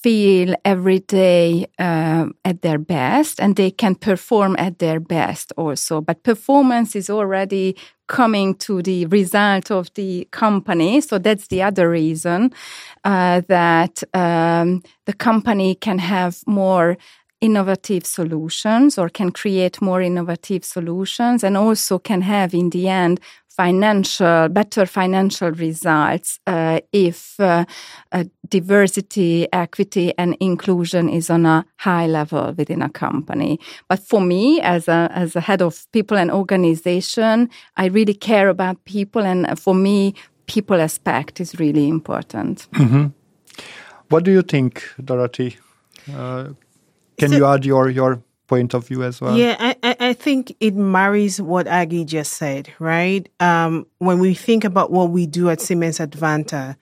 feel 0.03 0.53
every 0.65 0.99
day 0.99 1.65
uh, 1.79 2.27
at 2.43 2.61
their 2.61 2.77
best 2.77 3.39
and 3.39 3.55
they 3.55 3.71
can 3.71 3.95
perform 3.95 4.55
at 4.59 4.79
their 4.79 4.99
best 4.99 5.53
also. 5.57 6.01
But 6.01 6.23
performance 6.23 6.95
is 6.95 7.09
already 7.09 7.75
coming 8.07 8.53
to 8.55 8.81
the 8.81 9.05
result 9.05 9.71
of 9.71 9.93
the 9.93 10.27
company. 10.31 10.99
So 11.01 11.17
that's 11.17 11.47
the 11.47 11.63
other 11.63 11.89
reason 11.89 12.51
uh, 13.05 13.41
that 13.47 14.03
um, 14.13 14.83
the 15.05 15.13
company 15.13 15.75
can 15.75 15.99
have 15.99 16.43
more 16.45 16.97
innovative 17.43 18.05
solutions 18.05 18.97
or 18.97 19.09
can 19.09 19.29
create 19.29 19.81
more 19.81 20.01
innovative 20.01 20.63
solutions 20.63 21.43
and 21.43 21.57
also 21.57 21.99
can 21.99 22.21
have 22.21 22.53
in 22.53 22.69
the 22.69 22.87
end 22.87 23.19
financial 23.49 24.49
better 24.49 24.85
financial 24.85 25.51
results 25.51 26.39
uh, 26.47 26.79
if 26.91 27.39
uh, 27.39 27.65
uh, 28.11 28.23
diversity 28.49 29.47
equity 29.53 30.13
and 30.17 30.35
inclusion 30.39 31.09
is 31.09 31.29
on 31.29 31.45
a 31.45 31.65
high 31.77 32.07
level 32.07 32.53
within 32.57 32.81
a 32.81 32.89
company. 32.89 33.59
But 33.89 33.99
for 33.99 34.21
me 34.21 34.61
as 34.61 34.87
a 34.87 35.11
as 35.13 35.35
a 35.35 35.41
head 35.41 35.61
of 35.61 35.85
people 35.91 36.17
and 36.17 36.31
organization 36.31 37.49
i 37.77 37.85
really 37.87 38.13
care 38.13 38.49
about 38.49 38.83
people 38.85 39.21
and 39.21 39.59
for 39.59 39.75
me 39.75 40.13
people 40.45 40.81
aspect 40.81 41.39
is 41.39 41.59
really 41.59 41.87
important. 41.87 42.67
Mm-hmm. 42.71 43.05
what 44.09 44.23
do 44.23 44.31
you 44.31 44.41
think 44.41 44.83
dorothy? 45.03 45.57
Uh, 46.13 46.49
can 47.23 47.31
so, 47.31 47.37
you 47.37 47.45
add 47.45 47.65
your 47.65 47.89
your 47.89 48.21
point 48.47 48.73
of 48.73 48.87
view 48.87 49.03
as 49.03 49.21
well? 49.21 49.37
Yeah, 49.37 49.55
I, 49.59 49.95
I 49.99 50.13
think 50.13 50.55
it 50.59 50.75
marries 50.75 51.41
what 51.41 51.67
Aggie 51.67 52.05
just 52.05 52.33
said, 52.33 52.73
right? 52.79 53.27
Um, 53.39 53.87
when 53.99 54.19
we 54.19 54.33
think 54.33 54.63
about 54.63 54.91
what 54.91 55.09
we 55.09 55.25
do 55.25 55.49
at 55.49 55.61
Siemens 55.61 55.99
Advanta, 55.99 56.75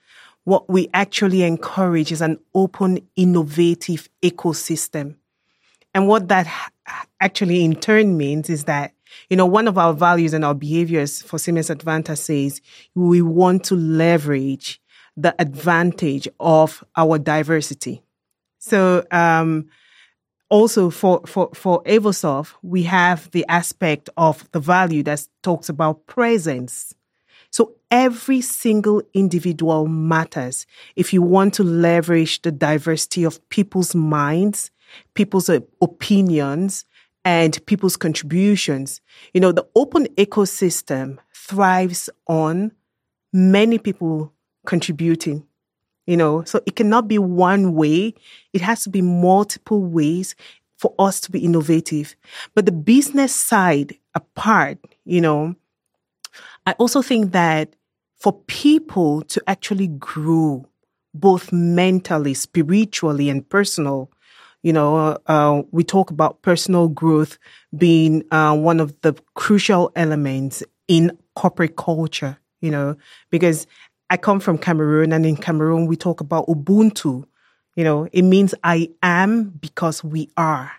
what 0.43 0.69
we 0.69 0.89
actually 0.93 1.43
encourage 1.43 2.11
is 2.11 2.21
an 2.21 2.39
open, 2.53 2.99
innovative 3.15 4.09
ecosystem. 4.21 5.15
And 5.93 6.07
what 6.07 6.29
that 6.29 6.47
actually 7.19 7.63
in 7.63 7.75
turn 7.75 8.17
means 8.17 8.49
is 8.49 8.63
that, 8.65 8.93
you 9.29 9.37
know, 9.37 9.45
one 9.45 9.67
of 9.67 9.77
our 9.77 9.93
values 9.93 10.33
and 10.33 10.43
our 10.43 10.55
behaviors 10.55 11.21
for 11.21 11.37
Siemens 11.37 11.69
Advanta 11.69 12.17
says 12.17 12.61
we 12.95 13.21
want 13.21 13.65
to 13.65 13.75
leverage 13.75 14.81
the 15.15 15.35
advantage 15.39 16.27
of 16.39 16.83
our 16.95 17.19
diversity. 17.19 18.01
So, 18.57 19.05
um, 19.11 19.69
also 20.51 20.89
for, 20.89 21.21
for, 21.25 21.49
for 21.53 21.81
Evosoft, 21.83 22.53
we 22.61 22.83
have 22.83 23.31
the 23.31 23.45
aspect 23.47 24.09
of 24.17 24.49
the 24.51 24.59
value 24.59 25.01
that 25.03 25.25
talks 25.41 25.69
about 25.69 26.05
presence. 26.05 26.93
So 27.49 27.75
every 27.89 28.41
single 28.41 29.01
individual 29.13 29.87
matters 29.87 30.67
if 30.95 31.13
you 31.13 31.21
want 31.21 31.53
to 31.55 31.63
leverage 31.63 32.41
the 32.41 32.51
diversity 32.51 33.23
of 33.23 33.47
people's 33.49 33.95
minds, 33.95 34.71
people's 35.13 35.49
uh, 35.49 35.61
opinions, 35.81 36.85
and 37.23 37.65
people's 37.65 37.95
contributions. 37.95 38.99
You 39.33 39.39
know, 39.41 39.51
the 39.51 39.67
open 39.75 40.07
ecosystem 40.15 41.17
thrives 41.33 42.09
on 42.27 42.73
many 43.31 43.77
people 43.77 44.33
contributing 44.65 45.45
you 46.11 46.17
know 46.17 46.43
so 46.43 46.61
it 46.65 46.75
cannot 46.75 47.07
be 47.07 47.17
one 47.17 47.73
way. 47.73 48.13
It 48.53 48.61
has 48.61 48.83
to 48.83 48.89
be 48.89 49.01
multiple 49.01 49.81
ways 49.83 50.35
for 50.77 50.93
us 50.99 51.19
to 51.21 51.31
be 51.31 51.39
innovative. 51.49 52.15
But 52.55 52.65
the 52.65 52.71
business 52.73 53.33
side 53.35 53.95
apart 54.15 54.77
you 55.05 55.21
know 55.21 55.55
i 56.65 56.73
also 56.73 57.01
think 57.01 57.31
that 57.31 57.75
for 58.19 58.33
people 58.47 59.21
to 59.23 59.41
actually 59.47 59.87
grow 59.87 60.65
both 61.13 61.51
mentally 61.51 62.33
spiritually 62.33 63.29
and 63.29 63.47
personal 63.49 64.09
you 64.63 64.71
know 64.73 65.17
uh, 65.27 65.61
we 65.71 65.83
talk 65.83 66.11
about 66.11 66.41
personal 66.41 66.87
growth 66.87 67.37
being 67.77 68.23
uh, 68.31 68.55
one 68.55 68.79
of 68.79 68.99
the 69.01 69.13
crucial 69.35 69.91
elements 69.95 70.63
in 70.87 71.17
corporate 71.35 71.75
culture 71.75 72.37
you 72.61 72.71
know 72.71 72.95
because 73.29 73.65
I 74.11 74.17
come 74.17 74.41
from 74.41 74.57
Cameroon, 74.57 75.13
and 75.13 75.25
in 75.25 75.37
Cameroon, 75.37 75.87
we 75.87 75.95
talk 75.95 76.19
about 76.19 76.45
Ubuntu. 76.47 77.23
You 77.75 77.83
know, 77.85 78.09
it 78.11 78.23
means 78.23 78.53
I 78.61 78.89
am 79.01 79.51
because 79.61 80.03
we 80.03 80.29
are. 80.35 80.69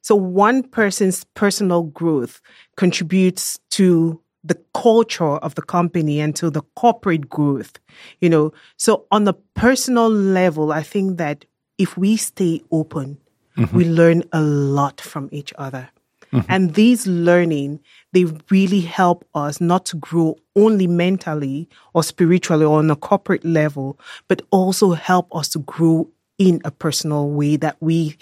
So 0.00 0.16
one 0.16 0.62
person's 0.62 1.24
personal 1.34 1.82
growth 1.82 2.40
contributes 2.76 3.58
to 3.72 4.18
the 4.42 4.58
culture 4.72 5.36
of 5.36 5.54
the 5.56 5.62
company 5.62 6.20
and 6.20 6.34
to 6.36 6.48
the 6.50 6.62
corporate 6.74 7.28
growth, 7.28 7.78
you 8.20 8.30
know. 8.30 8.52
So 8.78 9.06
on 9.10 9.28
a 9.28 9.34
personal 9.54 10.08
level, 10.08 10.72
I 10.72 10.82
think 10.82 11.18
that 11.18 11.44
if 11.76 11.98
we 11.98 12.16
stay 12.16 12.62
open, 12.70 13.18
mm-hmm. 13.58 13.76
we 13.76 13.84
learn 13.84 14.24
a 14.32 14.40
lot 14.40 15.02
from 15.02 15.28
each 15.32 15.52
other. 15.58 15.90
Mm-hmm. 16.34 16.50
And 16.52 16.74
these 16.74 17.06
learning, 17.06 17.80
they 18.12 18.24
really 18.50 18.80
help 18.80 19.24
us 19.34 19.60
not 19.60 19.86
to 19.86 19.96
grow 19.96 20.36
only 20.56 20.88
mentally 20.88 21.68
or 21.94 22.02
spiritually 22.02 22.64
or 22.64 22.80
on 22.80 22.90
a 22.90 22.96
corporate 22.96 23.44
level, 23.44 23.98
but 24.26 24.42
also 24.50 24.92
help 24.92 25.34
us 25.34 25.48
to 25.50 25.60
grow 25.60 26.10
in 26.38 26.60
a 26.64 26.72
personal 26.72 27.30
way 27.30 27.56
that 27.56 27.76
we, 27.80 28.16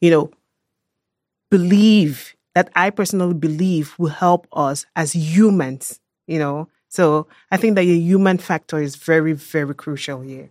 you 0.00 0.10
know, 0.10 0.30
believe 1.50 2.36
that 2.54 2.70
I 2.76 2.90
personally 2.90 3.34
believe 3.34 3.94
will 3.98 4.10
help 4.10 4.46
us 4.52 4.86
as 4.94 5.14
humans, 5.14 6.00
you 6.26 6.38
know. 6.38 6.68
So 6.88 7.26
I 7.50 7.56
think 7.56 7.74
that 7.74 7.82
the 7.82 7.98
human 7.98 8.38
factor 8.38 8.80
is 8.80 8.96
very, 8.96 9.32
very 9.32 9.74
crucial 9.74 10.20
here. 10.20 10.50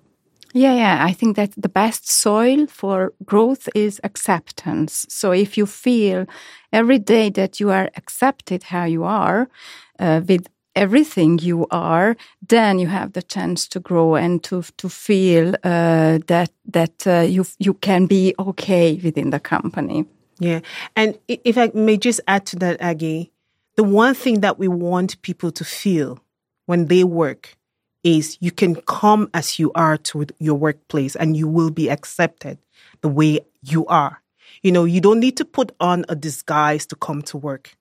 Yeah, 0.57 0.73
yeah. 0.73 1.05
I 1.05 1.11
think 1.11 1.35
that 1.35 1.51
the 1.57 1.67
best 1.67 2.09
soil 2.09 2.65
for 2.67 3.13
growth 3.25 3.67
is 3.75 3.99
acceptance. 4.05 5.05
So 5.09 5.31
if 5.33 5.57
you 5.57 5.65
feel 5.65 6.25
every 6.71 6.97
day 6.97 7.29
that 7.31 7.59
you 7.59 7.71
are 7.71 7.89
accepted 7.97 8.63
how 8.63 8.85
you 8.85 9.03
are, 9.03 9.49
uh, 9.99 10.21
with 10.25 10.47
everything 10.73 11.39
you 11.39 11.67
are, 11.71 12.15
then 12.47 12.79
you 12.79 12.87
have 12.87 13.11
the 13.13 13.21
chance 13.21 13.67
to 13.69 13.81
grow 13.81 14.15
and 14.15 14.41
to 14.43 14.61
to 14.77 14.87
feel 14.89 15.55
uh, 15.63 16.19
that 16.27 16.51
that 16.71 17.05
uh, 17.05 17.25
you 17.27 17.45
you 17.59 17.73
can 17.73 18.05
be 18.07 18.33
okay 18.39 18.95
within 19.03 19.31
the 19.31 19.39
company. 19.41 20.05
Yeah, 20.39 20.61
and 20.95 21.17
if 21.27 21.57
I 21.57 21.71
may 21.73 21.97
just 21.97 22.21
add 22.27 22.45
to 22.47 22.55
that, 22.59 22.79
Aggie, 22.81 23.31
the 23.75 23.83
one 23.83 24.13
thing 24.13 24.39
that 24.41 24.57
we 24.59 24.67
want 24.69 25.21
people 25.21 25.51
to 25.51 25.63
feel 25.65 26.19
when 26.65 26.87
they 26.87 27.03
work 27.03 27.57
is 28.05 28.37
you 28.39 28.51
can 28.51 28.75
come 28.75 29.29
as 29.33 29.57
you 29.59 29.71
are 29.73 29.97
to 29.97 30.27
your 30.37 30.55
workplace 30.55 31.15
and 31.15 31.35
you 31.35 31.47
will 31.47 31.71
be 31.71 31.89
accepted 31.89 32.59
the 33.01 33.09
way 33.09 33.39
you 33.63 33.85
are. 33.87 34.21
You 34.61 34.71
know, 34.71 34.85
you 34.85 35.01
don't 35.01 35.19
need 35.19 35.35
to 35.37 35.45
put 35.45 35.73
on 35.79 36.05
a 36.07 36.15
disguise 36.15 36.85
to 36.87 36.95
come 36.95 37.23
to 37.23 37.37
work. 37.37 37.75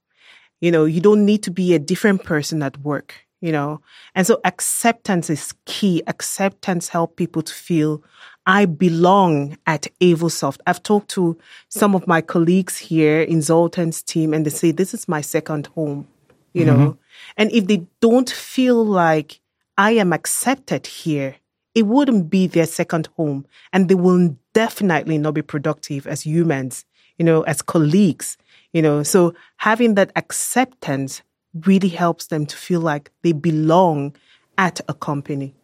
You 0.60 0.72
know, 0.72 0.86
you 0.86 1.00
don't 1.00 1.26
need 1.26 1.42
to 1.44 1.50
be 1.50 1.74
a 1.74 1.78
different 1.78 2.24
person 2.24 2.62
at 2.62 2.78
work, 2.78 3.14
you 3.42 3.52
know. 3.52 3.82
And 4.14 4.26
so 4.26 4.40
acceptance 4.44 5.28
is 5.28 5.52
key. 5.66 6.02
Acceptance 6.06 6.88
help 6.88 7.16
people 7.16 7.42
to 7.42 7.52
feel 7.52 8.02
I 8.46 8.64
belong 8.64 9.58
at 9.66 9.86
Evosoft. 10.00 10.60
I've 10.66 10.82
talked 10.82 11.10
to 11.10 11.36
some 11.68 11.94
of 11.94 12.06
my 12.06 12.22
colleagues 12.22 12.78
here 12.78 13.20
in 13.20 13.38
Zoltan's 13.38 14.02
team 14.02 14.32
and 14.32 14.46
they 14.46 14.50
say 14.50 14.70
this 14.70 14.94
is 14.94 15.06
my 15.06 15.20
second 15.20 15.66
home, 15.68 16.08
you 16.54 16.64
mm-hmm. 16.64 16.78
know. 16.78 16.98
And 17.36 17.52
if 17.52 17.66
they 17.66 17.86
don't 18.00 18.30
feel 18.30 18.84
like 18.84 19.40
I 19.76 19.92
am 19.92 20.12
accepted 20.12 20.86
here, 20.86 21.36
it 21.74 21.86
wouldn't 21.86 22.30
be 22.30 22.46
their 22.46 22.66
second 22.66 23.08
home. 23.16 23.46
And 23.72 23.88
they 23.88 23.94
will 23.94 24.36
definitely 24.52 25.18
not 25.18 25.34
be 25.34 25.42
productive 25.42 26.06
as 26.06 26.24
humans, 26.24 26.84
you 27.18 27.24
know, 27.24 27.42
as 27.42 27.62
colleagues, 27.62 28.36
you 28.72 28.82
know. 28.82 29.02
So 29.02 29.34
having 29.56 29.94
that 29.94 30.12
acceptance 30.16 31.22
really 31.66 31.88
helps 31.88 32.26
them 32.26 32.46
to 32.46 32.56
feel 32.56 32.80
like 32.80 33.10
they 33.22 33.32
belong 33.32 34.14
at 34.58 34.80
a 34.88 34.94
company. 34.94 35.54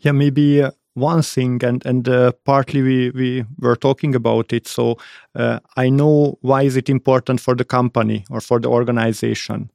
Yeah, 0.00 0.12
maybe 0.12 0.62
uh, 0.62 0.70
one 0.94 1.22
thing, 1.22 1.62
and 1.64 1.84
and 1.84 2.08
uh, 2.08 2.32
partly 2.44 2.82
we 2.82 3.10
we 3.10 3.44
were 3.58 3.76
talking 3.76 4.14
about 4.14 4.52
it. 4.52 4.68
So 4.68 4.96
uh, 5.34 5.60
I 5.76 5.90
know 5.90 6.38
why 6.40 6.62
is 6.62 6.76
it 6.76 6.88
important 6.88 7.40
for 7.40 7.54
the 7.54 7.64
company 7.64 8.24
or 8.30 8.40
for 8.40 8.60
the 8.60 8.68
organization. 8.68 9.70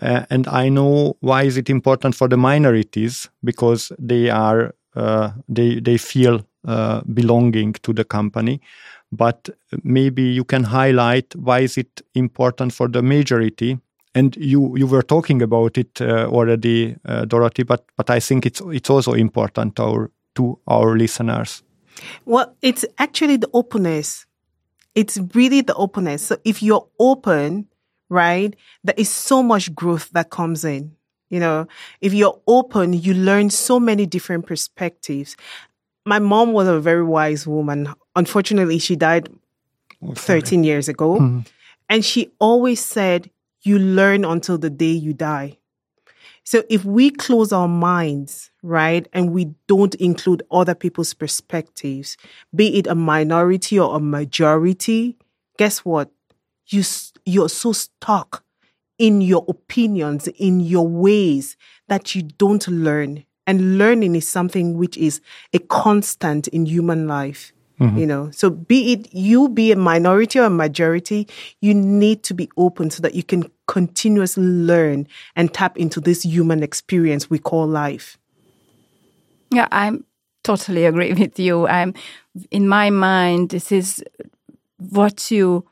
Uh, 0.00 0.26
and 0.30 0.46
I 0.48 0.68
know 0.68 1.16
why 1.20 1.42
is 1.44 1.56
it 1.56 1.70
important 1.70 2.14
for 2.14 2.28
the 2.28 2.36
minorities 2.36 3.28
because 3.42 3.92
they 3.98 4.30
are 4.30 4.74
uh, 4.94 5.30
they 5.48 5.80
they 5.80 5.98
feel 5.98 6.44
uh, 6.66 7.00
belonging 7.12 7.72
to 7.82 7.92
the 7.92 8.04
company. 8.04 8.60
But 9.10 9.48
maybe 9.82 10.22
you 10.22 10.44
can 10.44 10.64
highlight 10.64 11.34
why 11.34 11.60
is 11.60 11.78
it 11.78 12.02
important 12.14 12.72
for 12.72 12.88
the 12.88 13.02
majority 13.02 13.78
and 14.14 14.36
you 14.36 14.76
you 14.76 14.86
were 14.86 15.02
talking 15.02 15.42
about 15.42 15.78
it 15.78 16.00
uh, 16.00 16.26
already, 16.26 16.96
uh, 17.04 17.24
Dorothy. 17.24 17.62
But 17.62 17.84
but 17.96 18.10
I 18.10 18.20
think 18.20 18.46
it's 18.46 18.60
it's 18.60 18.90
also 18.90 19.12
important 19.12 19.76
to 19.76 19.82
our 19.82 20.10
to 20.34 20.58
our 20.66 20.96
listeners. 20.96 21.62
Well, 22.24 22.54
it's 22.62 22.84
actually 22.98 23.38
the 23.38 23.50
openness. 23.52 24.26
It's 24.94 25.18
really 25.34 25.62
the 25.62 25.74
openness. 25.74 26.22
So 26.22 26.36
if 26.44 26.62
you're 26.62 26.86
open, 26.98 27.67
right, 28.08 28.54
there 28.84 28.94
is 28.96 29.08
so 29.08 29.42
much 29.42 29.74
growth 29.74 30.10
that 30.10 30.30
comes 30.30 30.64
in. 30.64 30.96
You 31.30 31.40
know, 31.40 31.66
if 32.00 32.14
you're 32.14 32.40
open, 32.46 32.94
you 32.94 33.14
learn 33.14 33.50
so 33.50 33.78
many 33.78 34.06
different 34.06 34.46
perspectives. 34.46 35.36
My 36.06 36.18
mom 36.18 36.52
was 36.52 36.68
a 36.68 36.80
very 36.80 37.04
wise 37.04 37.46
woman. 37.46 37.92
Unfortunately, 38.16 38.78
she 38.78 38.96
died 38.96 39.28
oh, 40.02 40.14
13 40.14 40.64
years 40.64 40.88
ago. 40.88 41.16
Mm-hmm. 41.16 41.40
And 41.90 42.04
she 42.04 42.30
always 42.38 42.82
said, 42.82 43.30
you 43.62 43.78
learn 43.78 44.24
until 44.24 44.56
the 44.56 44.70
day 44.70 44.92
you 44.92 45.12
die. 45.12 45.58
So 46.44 46.62
if 46.70 46.82
we 46.82 47.10
close 47.10 47.52
our 47.52 47.68
minds, 47.68 48.50
right, 48.62 49.06
and 49.12 49.32
we 49.32 49.52
don't 49.66 49.94
include 49.96 50.42
other 50.50 50.74
people's 50.74 51.12
perspectives, 51.12 52.16
be 52.54 52.78
it 52.78 52.86
a 52.86 52.94
minority 52.94 53.78
or 53.78 53.94
a 53.94 54.00
majority, 54.00 55.18
guess 55.58 55.80
what? 55.80 56.10
You, 56.68 56.82
you're 57.24 57.48
so 57.48 57.72
stuck 57.72 58.44
in 58.98 59.20
your 59.20 59.44
opinions, 59.48 60.26
in 60.28 60.60
your 60.60 60.86
ways 60.86 61.56
that 61.88 62.14
you 62.14 62.22
don't 62.22 62.66
learn. 62.68 63.24
And 63.46 63.78
learning 63.78 64.14
is 64.14 64.28
something 64.28 64.76
which 64.76 64.96
is 64.96 65.20
a 65.54 65.58
constant 65.58 66.48
in 66.48 66.66
human 66.66 67.06
life. 67.06 67.52
Mm-hmm. 67.80 67.98
You 67.98 68.06
know, 68.06 68.30
so 68.32 68.50
be 68.50 68.92
it 68.92 69.14
you 69.14 69.48
be 69.48 69.70
a 69.70 69.76
minority 69.76 70.40
or 70.40 70.46
a 70.46 70.50
majority, 70.50 71.28
you 71.60 71.72
need 71.74 72.24
to 72.24 72.34
be 72.34 72.50
open 72.56 72.90
so 72.90 73.00
that 73.02 73.14
you 73.14 73.22
can 73.22 73.48
continuously 73.68 74.42
learn 74.42 75.06
and 75.36 75.54
tap 75.54 75.76
into 75.78 76.00
this 76.00 76.24
human 76.24 76.64
experience 76.64 77.30
we 77.30 77.38
call 77.38 77.68
life. 77.68 78.18
Yeah, 79.52 79.68
I'm 79.70 80.04
totally 80.42 80.86
agree 80.86 81.12
with 81.12 81.38
you. 81.38 81.68
I'm 81.68 81.94
in 82.50 82.66
my 82.66 82.90
mind, 82.90 83.50
this 83.50 83.70
is 83.70 84.02
what 84.78 85.30
you 85.30 85.64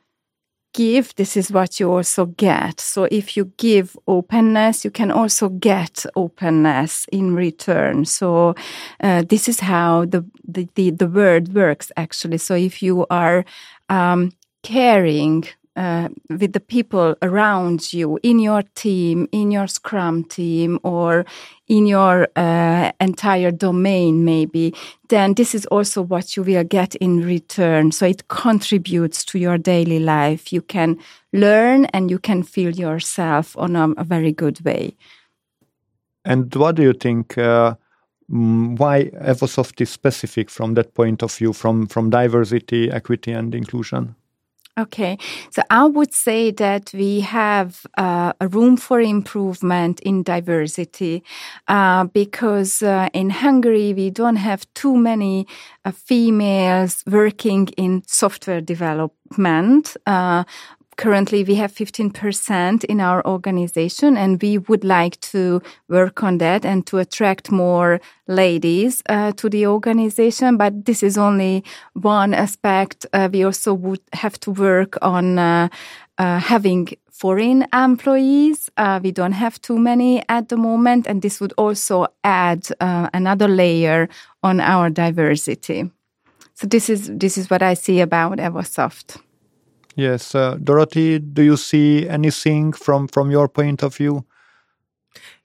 give, 0.77 1.15
this 1.15 1.37
is 1.37 1.51
what 1.51 1.81
you 1.81 1.91
also 1.91 2.27
get. 2.27 2.81
So 2.81 3.05
if 3.05 3.37
you 3.37 3.47
give 3.57 3.97
openness, 4.07 4.85
you 4.85 4.91
can 4.91 5.11
also 5.11 5.49
get 5.49 6.05
openness 6.15 7.07
in 7.11 7.35
return. 7.35 8.05
So 8.05 8.55
uh, 9.03 9.23
this 9.27 9.49
is 9.49 9.61
how 9.61 10.05
the, 10.05 10.23
the, 10.47 10.69
the, 10.75 10.91
the, 10.91 11.09
word 11.09 11.55
works 11.55 11.91
actually. 11.97 12.39
So 12.39 12.55
if 12.55 12.83
you 12.83 13.07
are 13.09 13.45
um, 13.89 14.33
caring 14.63 15.45
uh, 15.77 16.09
with 16.31 16.53
the 16.53 16.61
people 16.61 17.15
around 17.23 17.93
you 17.93 18.19
in 18.23 18.39
your 18.39 18.63
team, 18.75 19.29
in 19.31 19.51
your 19.51 19.67
Scrum 19.67 20.25
team, 20.25 20.79
or 20.83 21.25
in 21.69 21.87
your 21.87 22.29
uh, 22.37 22.93
entire 23.01 23.51
domain, 23.51 24.25
maybe, 24.25 24.75
then 25.09 25.35
this 25.35 25.55
is 25.55 25.67
also 25.67 26.03
what 26.03 26.37
you 26.37 26.43
will 26.43 26.65
get 26.65 26.95
in 26.97 27.21
return. 27.21 27.93
So 27.93 28.07
it 28.07 28.29
contributes 28.29 29.25
to 29.27 29.39
your 29.39 29.59
daily 29.59 29.99
life. 29.99 30.53
You 30.53 30.63
can 30.63 30.99
learn 31.33 31.85
and 31.87 32.11
you 32.11 32.19
can 32.19 32.43
feel 32.43 32.75
yourself 32.75 33.57
on 33.59 33.77
a, 33.77 33.91
a 33.93 34.05
very 34.05 34.33
good 34.33 34.65
way. 34.65 34.97
And 36.25 36.53
what 36.55 36.77
do 36.77 36.83
you 36.83 36.93
think? 36.93 37.39
Uh, 37.39 37.77
mm, 38.33 38.79
why 38.79 39.11
Evosoft 39.23 39.81
is 39.81 39.91
specific 39.91 40.51
from 40.51 40.75
that 40.75 40.95
point 40.95 41.23
of 41.23 41.33
view, 41.33 41.53
from 41.53 41.87
from 41.87 42.11
diversity, 42.11 42.91
equity, 42.91 43.33
and 43.33 43.55
inclusion? 43.55 44.17
Okay, 44.79 45.17
so 45.51 45.63
I 45.71 45.87
would 45.87 46.13
say 46.13 46.51
that 46.51 46.91
we 46.93 47.21
have 47.21 47.87
uh, 47.97 48.35
a 48.43 48.47
room 48.49 48.77
for 48.77 49.01
improvement 49.01 50.01
in 50.01 50.23
diversity 50.23 51.23
uh, 51.67 52.05
because 52.05 52.83
uh, 52.83 53.09
in 53.15 53.31
Hungary 53.31 53.95
we 53.95 54.11
don't 54.11 54.37
have 54.37 54.67
too 54.75 54.95
many 54.95 55.47
uh, 55.87 55.93
females 55.93 57.03
working 57.07 57.69
in 57.79 58.03
software 58.07 58.61
development. 58.61 59.97
Currently 60.97 61.45
we 61.45 61.57
have 61.57 61.73
15% 61.73 62.85
in 62.85 63.01
our 63.01 63.27
organization 63.27 64.17
and 64.17 64.41
we 64.41 64.57
would 64.57 64.83
like 64.83 65.21
to 65.33 65.61
work 65.89 66.23
on 66.23 66.39
that 66.39 66.65
and 66.65 66.87
to 66.87 66.97
attract 66.99 67.53
more 67.53 68.01
ladies 68.29 69.03
uh, 69.11 69.33
to 69.33 69.51
the 69.51 69.67
organization. 69.67 70.57
But 70.57 70.87
this 70.87 71.03
is 71.03 71.19
only 71.19 71.65
one 71.93 72.33
aspect. 72.33 73.05
Uh, 73.13 73.29
we 73.31 73.45
also 73.45 73.75
would 73.75 74.01
have 74.15 74.41
to 74.41 74.51
work 74.51 74.97
on 75.03 75.39
uh, 75.39 75.69
uh 76.19 76.39
having 76.39 76.89
foreign 77.11 77.67
employees. 77.75 78.71
Uh, 78.79 78.99
we 79.03 79.13
don't 79.13 79.33
have 79.33 79.61
too 79.61 79.79
many 79.79 80.23
at 80.31 80.49
the 80.49 80.57
moment 80.57 81.07
and 81.07 81.21
this 81.21 81.41
would 81.41 81.53
also 81.59 82.07
add 82.25 82.69
uh, 82.81 83.11
another 83.13 83.49
layer 83.49 84.09
on 84.43 84.61
our 84.61 84.89
diversity. 84.89 85.91
So 86.55 86.67
this 86.67 86.89
is 86.89 87.11
this 87.13 87.37
is 87.37 87.51
what 87.51 87.63
i 87.63 87.75
see 87.75 88.01
about 88.01 88.39
evosoft 88.39 89.19
Yes, 89.97 90.35
uh, 90.35 90.59
Dorothy, 90.63 91.19
do 91.19 91.43
you 91.43 91.57
see 91.57 92.07
anything 92.07 92.73
from 92.73 93.09
from 93.09 93.31
your 93.31 93.49
point 93.49 93.83
of 93.83 93.97
view? 93.97 94.27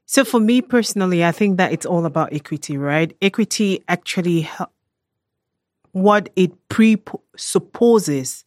So 0.05 0.25
for 0.25 0.41
me 0.41 0.61
personally, 0.61 1.23
I 1.23 1.31
think 1.31 1.57
that 1.57 1.71
it's 1.71 1.85
all 1.85 2.05
about 2.05 2.33
equity, 2.33 2.77
right? 2.77 3.15
Equity 3.21 3.81
actually 3.87 4.49
what 5.91 6.29
it 6.35 6.51
presupposes 6.69 8.45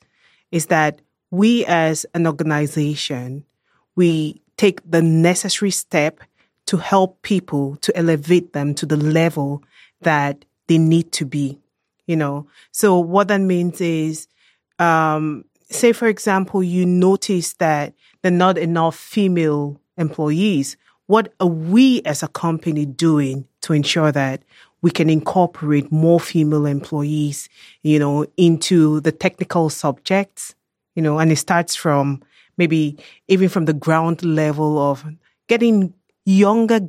is 0.50 0.66
that 0.66 1.00
we 1.30 1.64
as 1.66 2.06
an 2.14 2.26
organization 2.26 3.44
we 3.96 4.40
take 4.56 4.80
the 4.88 5.02
necessary 5.02 5.70
step 5.70 6.20
to 6.66 6.76
help 6.78 7.20
people 7.22 7.76
to 7.76 7.96
elevate 7.96 8.52
them 8.52 8.74
to 8.74 8.86
the 8.86 8.96
level 8.96 9.62
that 10.00 10.44
they 10.68 10.78
need 10.78 11.12
to 11.12 11.26
be 11.26 11.58
you 12.06 12.16
know 12.16 12.46
so 12.72 12.98
what 12.98 13.28
that 13.28 13.40
means 13.40 13.80
is 13.80 14.26
um, 14.78 15.44
say, 15.70 15.92
for 15.92 16.06
example, 16.06 16.62
you 16.62 16.86
notice 16.86 17.54
that 17.54 17.94
there 18.22 18.32
are 18.32 18.34
not 18.34 18.58
enough 18.58 18.96
female 18.96 19.80
employees, 19.96 20.76
what 21.06 21.32
are 21.40 21.46
we 21.46 22.02
as 22.02 22.22
a 22.22 22.28
company 22.28 22.86
doing 22.86 23.46
to 23.60 23.72
ensure 23.72 24.10
that 24.12 24.42
we 24.80 24.90
can 24.90 25.08
incorporate 25.08 25.90
more 25.90 26.20
female 26.20 26.66
employees, 26.66 27.48
you 27.82 27.98
know, 27.98 28.26
into 28.36 29.00
the 29.00 29.12
technical 29.12 29.70
subjects, 29.70 30.54
you 30.94 31.02
know, 31.02 31.18
and 31.18 31.32
it 31.32 31.36
starts 31.36 31.74
from 31.74 32.22
maybe 32.56 32.96
even 33.28 33.48
from 33.48 33.64
the 33.64 33.72
ground 33.72 34.24
level 34.24 34.78
of 34.78 35.04
getting 35.48 35.92
younger 36.26 36.80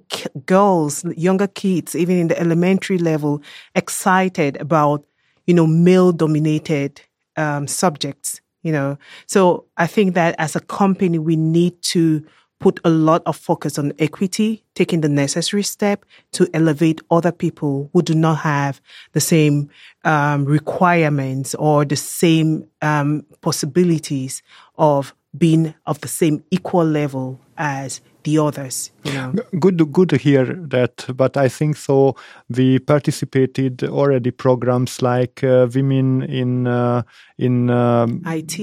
girls, 0.45 1.03
younger 1.17 1.47
kids, 1.47 1.95
even 1.95 2.17
in 2.17 2.27
the 2.27 2.39
elementary 2.39 2.97
level, 2.97 3.41
excited 3.75 4.57
about, 4.57 5.05
you 5.45 5.53
know, 5.53 5.67
male 5.67 6.11
dominated 6.11 7.01
um, 7.38 7.67
subjects 7.67 8.41
you 8.65 8.71
know. 8.71 8.97
So 9.28 9.65
I 9.78 9.86
think 9.86 10.15
that 10.15 10.36
as 10.39 10.56
a 10.56 10.60
company, 10.60 11.19
we 11.19 11.36
need 11.36 11.82
to 11.93 12.25
put 12.60 12.80
a 12.84 12.89
lot 12.89 13.21
of 13.28 13.38
focus 13.38 13.78
on 13.78 13.93
equity, 13.99 14.63
taking 14.73 15.01
the 15.01 15.10
necessary 15.10 15.62
step 15.62 16.04
to 16.32 16.49
elevate 16.54 16.99
other 17.12 17.32
people 17.32 17.91
who 17.93 18.01
do 18.01 18.15
not 18.15 18.39
have 18.39 18.82
the 19.12 19.21
same 19.21 19.69
um, 20.04 20.45
requirements 20.45 21.54
or 21.56 21.86
the 21.86 21.95
same 21.95 22.67
um, 22.82 23.23
possibilities 23.41 24.41
of 24.78 25.13
being 25.38 25.75
of 25.86 26.01
the 26.01 26.08
same 26.08 26.43
equal 26.49 26.86
level 26.86 27.39
as 27.58 28.01
the 28.25 28.39
others. 28.39 28.91
You 29.03 29.13
know? 29.13 29.33
Good, 29.59 29.93
good 29.93 30.09
to 30.09 30.17
hear 30.17 30.45
that. 30.45 31.05
But 31.15 31.38
I 31.38 31.47
think 31.47 31.77
so. 31.77 32.15
We 32.49 32.79
participated 32.79 33.83
already 33.83 34.31
programs 34.31 35.01
like 35.01 35.43
uh, 35.43 35.67
women 35.73 36.23
in 36.23 36.67
uh, 36.67 37.03
in 37.38 37.69
um, 37.69 38.21
IT. 38.25 38.59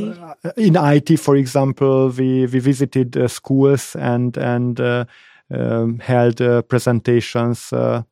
In 0.56 0.76
IT, 0.76 1.18
for 1.18 1.36
example, 1.36 2.10
we 2.10 2.46
we 2.46 2.58
visited 2.58 3.16
uh, 3.16 3.28
schools 3.28 3.96
and 3.96 4.36
and 4.36 4.80
uh, 4.80 5.04
um, 5.50 5.98
held 6.00 6.40
uh, 6.40 6.62
presentations 6.62 7.72
uh, 7.72 8.02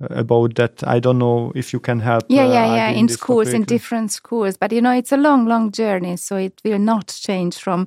about 0.00 0.54
that. 0.56 0.86
I 0.86 1.00
don't 1.00 1.18
know 1.18 1.52
if 1.54 1.72
you 1.72 1.80
can 1.80 2.00
help. 2.00 2.24
Yeah, 2.28 2.46
yeah, 2.46 2.64
uh, 2.64 2.76
yeah. 2.76 2.90
In 2.90 3.08
schools, 3.08 3.48
topic. 3.48 3.60
in 3.60 3.64
different 3.64 4.12
schools, 4.12 4.56
but 4.56 4.72
you 4.72 4.82
know, 4.82 4.92
it's 4.92 5.12
a 5.12 5.16
long, 5.16 5.46
long 5.46 5.72
journey, 5.72 6.16
so 6.16 6.36
it 6.36 6.60
will 6.64 6.78
not 6.78 7.08
change 7.08 7.56
from 7.58 7.86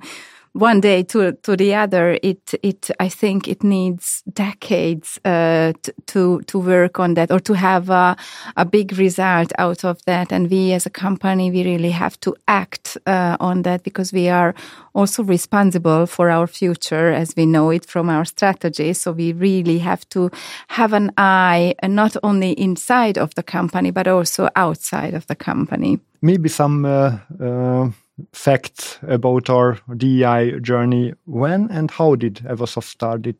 one 0.57 0.81
day 0.81 1.03
to 1.03 1.33
to 1.43 1.55
the 1.55 1.75
other. 1.75 2.17
It 2.23 2.53
it 2.63 2.89
I 2.99 3.09
think 3.09 3.47
it 3.47 3.63
needs 3.63 4.23
decades 4.33 5.19
uh, 5.23 5.73
to 6.07 6.41
to 6.41 6.59
work 6.59 6.99
on 6.99 7.13
that 7.13 7.31
or 7.31 7.39
to 7.39 7.53
have 7.53 7.89
a, 7.89 8.15
a 8.55 8.65
big 8.65 8.97
result 8.97 9.51
out 9.57 9.85
of 9.85 10.03
that. 10.05 10.31
And 10.31 10.49
we 10.49 10.73
as 10.73 10.85
a 10.85 10.89
company, 10.89 11.51
we 11.51 11.63
really 11.63 11.91
have 11.91 12.19
to 12.19 12.35
act 12.47 12.97
uh, 13.05 13.37
on 13.39 13.61
that 13.63 13.83
because 13.83 14.11
we 14.11 14.29
are 14.29 14.53
also 14.93 15.23
responsible 15.23 16.07
for 16.07 16.29
our 16.29 16.47
future 16.47 17.13
as 17.13 17.35
we 17.35 17.45
know 17.45 17.69
it 17.69 17.85
from 17.85 18.09
our 18.09 18.25
strategy. 18.25 18.93
So 18.93 19.11
we 19.11 19.33
really 19.33 19.79
have 19.79 20.09
to 20.09 20.29
have 20.67 20.93
an 20.93 21.11
eye 21.17 21.75
uh, 21.83 21.87
not 21.87 22.17
only 22.23 22.51
inside 22.51 23.17
of 23.17 23.35
the 23.35 23.43
company 23.43 23.91
but 23.91 24.07
also 24.07 24.49
outside 24.55 25.13
of 25.13 25.25
the 25.27 25.35
company. 25.35 25.99
Maybe 26.21 26.49
some. 26.49 26.85
Uh, 26.85 27.17
uh 27.39 27.91
facts 28.33 28.99
about 29.03 29.49
our 29.49 29.79
DEI 29.95 30.59
journey. 30.59 31.13
When 31.25 31.69
and 31.71 31.91
how 31.91 32.15
did 32.15 32.35
Evosoft 32.45 32.85
started 32.85 33.37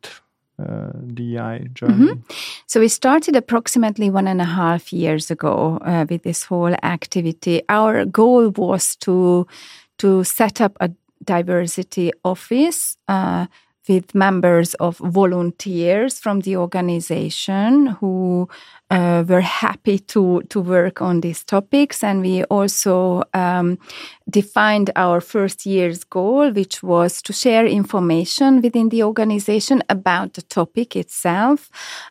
uh, 0.60 0.92
DEI 1.14 1.70
journey? 1.74 2.14
Mm-hmm. 2.14 2.34
So 2.68 2.80
we 2.80 2.88
started 2.88 3.36
approximately 3.36 4.10
one 4.10 4.28
and 4.28 4.42
a 4.42 4.46
half 4.46 4.94
years 4.94 5.32
ago 5.32 5.80
uh, 5.82 6.06
with 6.10 6.24
this 6.24 6.44
whole 6.46 6.76
activity. 6.84 7.62
Our 7.70 8.06
goal 8.06 8.50
was 8.50 8.96
to 8.98 9.48
to 9.98 10.24
set 10.24 10.62
up 10.62 10.78
a 10.80 10.92
diversity 11.24 12.12
office. 12.24 12.98
Uh, 13.08 13.48
with 13.88 14.14
members 14.16 14.74
of 14.76 14.98
volunteers 14.98 16.20
from 16.20 16.42
the 16.42 16.58
organization 16.58 17.88
who 18.00 18.48
uh, 18.90 19.24
were 19.28 19.42
happy 19.42 20.00
to 20.00 20.42
to 20.50 20.62
work 20.62 21.02
on 21.02 21.22
these 21.22 21.44
topics, 21.44 22.04
and 22.04 22.22
we 22.22 22.44
also 22.46 23.24
um, 23.34 23.78
defined 24.30 24.92
our 24.96 25.22
first 25.22 25.66
year's 25.66 26.04
goal, 26.04 26.52
which 26.52 26.84
was 26.84 27.22
to 27.22 27.34
share 27.34 27.66
information 27.66 28.62
within 28.62 28.90
the 28.90 29.04
organization 29.04 29.84
about 29.90 30.34
the 30.34 30.42
topic 30.42 30.96
itself, 30.96 31.70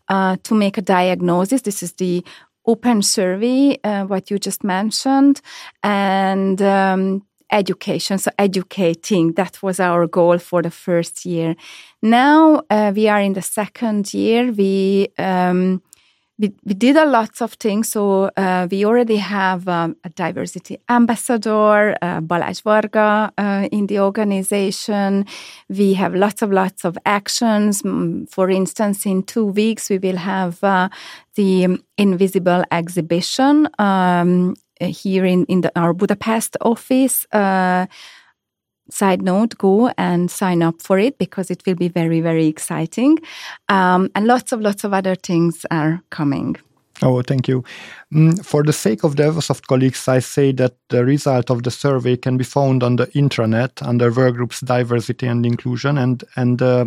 uh, 0.08 0.36
to 0.42 0.54
make 0.54 0.78
a 0.78 0.82
diagnosis. 0.82 1.62
This 1.62 1.82
is 1.82 1.92
the 1.94 2.24
open 2.66 3.00
survey, 3.02 3.78
uh, 3.84 4.04
what 4.04 4.30
you 4.30 4.38
just 4.38 4.64
mentioned, 4.64 5.40
and 5.82 6.60
um, 6.60 7.22
education, 7.50 8.18
so 8.18 8.30
educating. 8.38 9.32
That 9.34 9.62
was 9.62 9.80
our 9.80 10.06
goal 10.06 10.38
for 10.38 10.62
the 10.62 10.70
first 10.70 11.24
year. 11.24 11.54
Now 12.02 12.62
uh, 12.70 12.92
we 12.94 13.08
are 13.08 13.20
in 13.20 13.34
the 13.34 13.42
second 13.42 14.12
year. 14.12 14.52
We 14.52 15.08
um, 15.18 15.82
we, 16.38 16.52
we 16.64 16.74
did 16.74 16.96
a 16.96 17.06
lots 17.06 17.40
of 17.40 17.54
things. 17.54 17.88
So 17.88 18.30
uh, 18.36 18.68
we 18.70 18.84
already 18.84 19.16
have 19.16 19.66
um, 19.68 19.96
a 20.04 20.10
diversity 20.10 20.78
ambassador, 20.88 21.96
uh, 22.02 22.20
Balázs 22.20 22.62
Varga, 22.62 23.32
uh, 23.38 23.68
in 23.72 23.86
the 23.86 24.00
organization. 24.00 25.24
We 25.68 25.94
have 25.94 26.14
lots 26.14 26.42
of 26.42 26.52
lots 26.52 26.84
of 26.84 26.98
actions. 27.06 27.82
For 28.30 28.50
instance, 28.50 29.06
in 29.06 29.22
two 29.22 29.46
weeks 29.46 29.88
we 29.88 29.98
will 29.98 30.16
have 30.16 30.62
uh, 30.62 30.88
the 31.34 31.78
Invisible 31.98 32.62
exhibition 32.70 33.68
um, 33.78 34.54
here 34.80 35.24
in, 35.24 35.44
in 35.46 35.62
the, 35.62 35.72
our 35.78 35.92
Budapest 35.92 36.56
office. 36.60 37.26
Uh, 37.32 37.86
side 38.88 39.22
note, 39.22 39.58
go 39.58 39.90
and 39.98 40.30
sign 40.30 40.62
up 40.62 40.80
for 40.80 40.98
it 40.98 41.18
because 41.18 41.50
it 41.50 41.62
will 41.66 41.74
be 41.74 41.88
very, 41.88 42.20
very 42.20 42.46
exciting. 42.46 43.18
Um, 43.68 44.10
and 44.14 44.26
lots 44.26 44.52
of, 44.52 44.60
lots 44.60 44.84
of 44.84 44.92
other 44.92 45.16
things 45.16 45.66
are 45.70 46.02
coming. 46.10 46.56
Oh, 47.02 47.20
thank 47.20 47.46
you. 47.46 47.62
Mm, 48.12 48.42
for 48.44 48.62
the 48.62 48.72
sake 48.72 49.04
of 49.04 49.16
the 49.16 49.24
Evosoft 49.24 49.66
colleagues, 49.66 50.08
I 50.08 50.20
say 50.20 50.52
that 50.52 50.76
the 50.88 51.04
result 51.04 51.50
of 51.50 51.62
the 51.62 51.70
survey 51.70 52.16
can 52.16 52.38
be 52.38 52.44
found 52.44 52.82
on 52.82 52.96
the 52.96 53.06
intranet 53.08 53.86
under 53.86 54.10
workgroups 54.10 54.64
diversity 54.64 55.26
and 55.26 55.44
inclusion. 55.44 55.98
And 55.98 56.24
and 56.36 56.62
uh, 56.62 56.86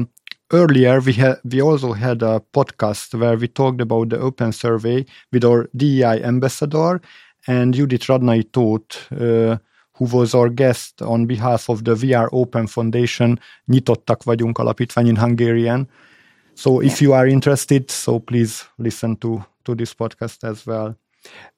earlier 0.52 0.99
we 0.99 1.15
we 1.43 1.62
also 1.62 1.93
had 1.93 2.23
a 2.23 2.41
podcast 2.54 3.19
where 3.19 3.38
we 3.38 3.47
talked 3.47 3.82
about 3.82 4.10
the 4.10 4.19
open 4.19 4.52
survey 4.52 5.06
with 5.32 5.45
our 5.45 5.69
DEI 5.75 6.23
ambassador 6.23 7.02
and 7.47 7.73
Judith 7.73 8.08
Radnai 8.08 8.43
Tóth, 8.43 9.12
uh, 9.12 9.58
who 9.93 10.06
was 10.06 10.34
our 10.34 10.49
guest 10.49 11.02
on 11.02 11.25
behalf 11.25 11.69
of 11.69 11.84
the 11.84 11.95
We 11.95 12.13
Are 12.13 12.30
Open 12.32 12.67
Foundation, 12.67 13.39
Nyitottak 13.67 14.23
vagyunk 14.23 14.60
alapítvány 14.60 15.08
in 15.08 15.17
Hungarian. 15.17 15.88
So 16.54 16.82
if 16.82 17.02
you 17.02 17.13
are 17.13 17.30
interested, 17.30 17.91
so 17.91 18.19
please 18.19 18.65
listen 18.78 19.17
to, 19.17 19.45
to 19.63 19.75
this 19.75 19.93
podcast 19.93 20.43
as 20.43 20.65
well. 20.65 20.95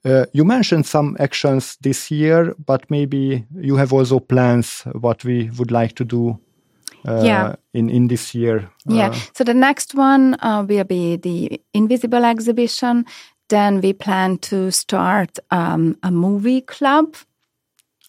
Uh, 0.04 0.26
you 0.34 0.44
mentioned 0.44 0.86
some 0.86 1.15
actions 1.20 1.78
this 1.82 2.12
year, 2.12 2.56
but 2.65 2.89
maybe 2.89 3.46
you 3.62 3.78
have 3.78 3.94
also 3.94 4.20
plans 4.20 4.84
what 4.94 5.24
we 5.24 5.50
would 5.58 5.72
like 5.72 5.94
to 5.96 6.06
do 6.06 6.39
uh, 7.08 7.22
yeah. 7.24 7.56
in 7.74 7.89
in 7.89 8.08
this 8.08 8.36
year. 8.36 8.70
Yeah. 8.86 9.10
Uh, 9.10 9.15
so 9.34 9.44
the 9.44 9.54
next 9.54 9.96
one 9.96 10.36
uh, 10.39 10.63
will 10.67 10.84
be 10.84 11.17
the 11.17 11.62
Invisible 11.74 12.26
exhibition. 12.26 13.06
Then 13.52 13.82
we 13.82 13.92
plan 13.92 14.38
to 14.50 14.72
start 14.72 15.38
um, 15.50 15.98
a 16.04 16.10
movie 16.10 16.62
club. 16.62 17.18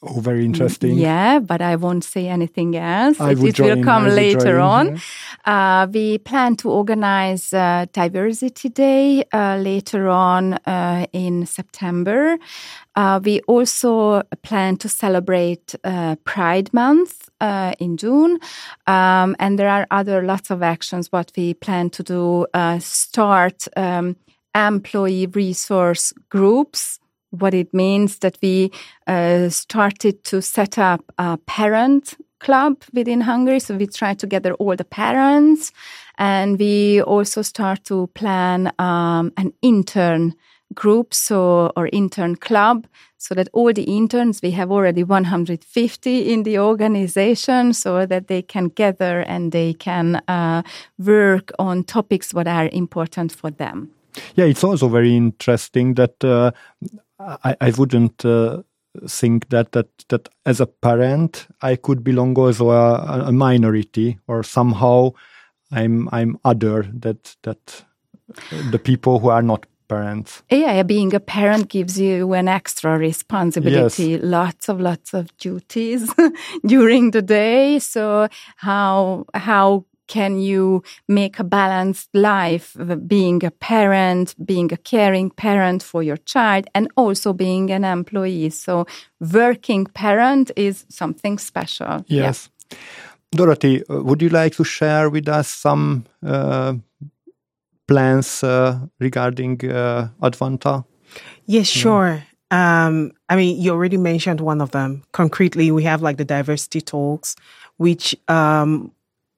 Oh, 0.00 0.20
very 0.20 0.44
interesting. 0.44 0.96
Yeah, 0.96 1.40
but 1.40 1.61
I 1.61 1.74
won't 1.74 2.05
say 2.05 2.28
anything 2.28 2.76
else. 2.76 3.20
I 3.20 3.33
it, 3.33 3.59
will 3.59 3.83
come 3.83 4.07
later 4.07 4.61
on. 4.61 5.00
Uh, 5.44 5.88
we 5.92 6.18
plan 6.18 6.55
to 6.57 6.70
organize 6.70 7.52
uh, 7.52 7.87
Diversity 7.92 8.68
Day 8.68 9.24
uh, 9.33 9.57
later 9.57 10.09
on 10.09 10.55
uh, 10.55 11.07
in 11.12 11.46
September. 11.46 12.38
Uh, 12.94 13.18
we 13.22 13.40
also 13.48 14.22
plan 14.42 14.76
to 14.76 14.88
celebrate 14.88 15.74
uh, 15.83 16.14
Pride 16.24 16.72
Month 16.72 17.31
in 17.81 17.96
June. 17.96 18.38
Um, 18.87 19.35
and 19.40 19.59
there 19.59 19.68
are 19.68 19.88
other 19.90 20.22
lots 20.22 20.50
of 20.50 20.62
actions 20.62 21.11
what 21.11 21.33
we 21.37 21.55
plan 21.55 21.90
to 21.90 22.02
do. 22.05 22.46
start 22.78 23.66
um, 23.76 24.16
employee 24.54 25.26
resource 25.26 26.12
groups. 26.28 26.98
What 27.30 27.54
it 27.54 27.72
means 27.72 28.18
that 28.18 28.36
we 28.42 28.70
uh, 29.06 29.48
started 29.48 30.22
to 30.24 30.42
set 30.42 30.78
up 30.78 31.00
a 31.16 31.38
parent 31.38 32.14
club 32.42 32.82
within 32.92 33.22
Hungary. 33.22 33.60
So 33.60 33.76
we 33.76 33.86
try 33.86 34.14
to 34.14 34.26
gather 34.26 34.52
all 34.54 34.76
the 34.76 34.84
parents, 34.84 35.72
and 36.18 36.58
we 36.58 37.00
also 37.02 37.42
start 37.42 37.84
to 37.84 38.08
plan 38.08 38.72
um, 38.78 39.32
an 39.36 39.52
intern 39.62 40.34
group, 40.74 41.14
so 41.14 41.70
or 41.76 41.88
intern 41.92 42.36
club, 42.36 42.86
so 43.18 43.34
that 43.34 43.48
all 43.52 43.72
the 43.72 43.84
interns 43.84 44.42
we 44.42 44.50
have 44.52 44.70
already 44.70 45.04
150 45.04 46.32
in 46.32 46.42
the 46.42 46.58
organization, 46.58 47.72
so 47.72 48.06
that 48.06 48.28
they 48.28 48.42
can 48.42 48.68
gather 48.68 49.20
and 49.20 49.52
they 49.52 49.74
can 49.74 50.16
uh, 50.28 50.62
work 50.98 51.52
on 51.58 51.84
topics 51.84 52.34
what 52.34 52.48
are 52.48 52.68
important 52.72 53.32
for 53.32 53.50
them. 53.50 53.90
Yeah, 54.35 54.45
it's 54.47 54.64
also 54.64 54.88
very 54.88 55.16
interesting 55.16 55.95
that 55.95 56.23
uh, 56.25 56.53
I, 57.18 57.57
I 57.61 57.71
wouldn't 57.71 58.25
uh, 58.25 58.62
think 59.09 59.49
that 59.49 59.73
that 59.73 59.88
that 60.09 60.29
as 60.45 60.61
a 60.61 60.66
parent 60.66 61.47
I 61.61 61.77
could 61.77 62.05
belong 62.05 62.37
also 62.37 62.71
a, 62.71 63.25
a 63.27 63.33
minority 63.33 64.18
or 64.27 64.42
somehow 64.42 65.12
I'm 65.71 66.09
I'm 66.12 66.38
other 66.45 66.83
that 67.01 67.37
that 67.42 67.85
the 68.71 68.79
people 68.79 69.18
who 69.18 69.29
are 69.29 69.42
not 69.42 69.66
parents. 69.88 70.42
Yeah, 70.51 70.83
being 70.83 71.14
a 71.14 71.21
parent 71.21 71.68
gives 71.68 71.99
you 71.99 72.33
an 72.33 72.49
extra 72.49 72.99
responsibility, 72.99 74.11
yes. 74.11 74.21
lots 74.23 74.68
of 74.68 74.81
lots 74.81 75.14
of 75.14 75.37
duties 75.38 76.12
during 76.66 77.11
the 77.11 77.23
day. 77.23 77.79
So 77.79 78.29
how 78.57 79.27
how 79.35 79.85
can 80.12 80.38
you 80.38 80.83
make 81.09 81.38
a 81.38 81.44
balanced 81.44 82.11
life 82.12 82.77
being 83.07 83.42
a 83.44 83.51
parent, 83.51 84.35
being 84.44 84.70
a 84.72 84.77
caring 84.77 85.31
parent 85.31 85.83
for 85.83 86.03
your 86.03 86.18
child, 86.18 86.64
and 86.75 86.87
also 86.96 87.33
being 87.33 87.70
an 87.70 87.85
employee? 87.85 88.51
So, 88.51 88.85
working 89.18 89.87
parent 89.87 90.51
is 90.55 90.85
something 90.88 91.38
special. 91.38 92.05
Yes. 92.09 92.51
Yeah. 92.70 92.79
Dorothy, 93.31 93.83
uh, 93.88 94.03
would 94.03 94.20
you 94.20 94.29
like 94.29 94.55
to 94.57 94.64
share 94.64 95.09
with 95.09 95.29
us 95.29 95.48
some 95.48 96.05
uh, 96.22 96.75
plans 97.88 98.44
uh, 98.44 98.79
regarding 99.01 99.64
uh, 99.64 100.09
Advanta? 100.20 100.85
Yes, 101.46 101.68
sure. 101.68 102.22
Um, 102.51 103.12
I 103.31 103.37
mean, 103.37 103.62
you 103.62 103.70
already 103.70 103.96
mentioned 103.96 104.40
one 104.40 104.61
of 104.61 104.70
them. 104.70 105.03
Concretely, 105.12 105.70
we 105.70 105.85
have 105.85 106.03
like 106.03 106.18
the 106.18 106.27
diversity 106.27 106.83
talks, 106.83 107.35
which 107.79 108.14
um, 108.29 108.92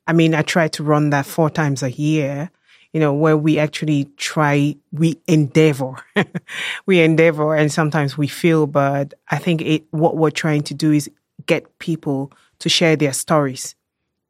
I 0.07 0.13
mean, 0.13 0.35
I 0.35 0.43
try 0.43 0.69
to 0.69 0.83
run 0.83 1.11
that 1.11 1.27
four 1.27 1.51
times 1.51 1.83
a 1.83 1.91
year, 1.91 2.51
you 2.93 3.01
know, 3.01 3.13
where 3.13 3.37
we 3.37 3.59
actually 3.59 4.05
try, 4.17 4.77
we 4.93 5.19
endeavor, 5.27 5.95
we 6.87 7.01
endeavor 7.01 7.55
and 7.55 7.73
sometimes 7.73 8.17
we 8.17 8.29
feel, 8.29 8.67
but 8.67 9.15
I 9.31 9.39
think 9.39 9.63
it, 9.63 9.85
what 9.91 10.17
we're 10.17 10.31
trying 10.31 10.63
to 10.65 10.75
do 10.75 10.93
is 10.93 11.11
get 11.47 11.79
people 11.79 12.33
to 12.61 12.69
share 12.69 12.97
their 12.97 13.13
stories, 13.13 13.75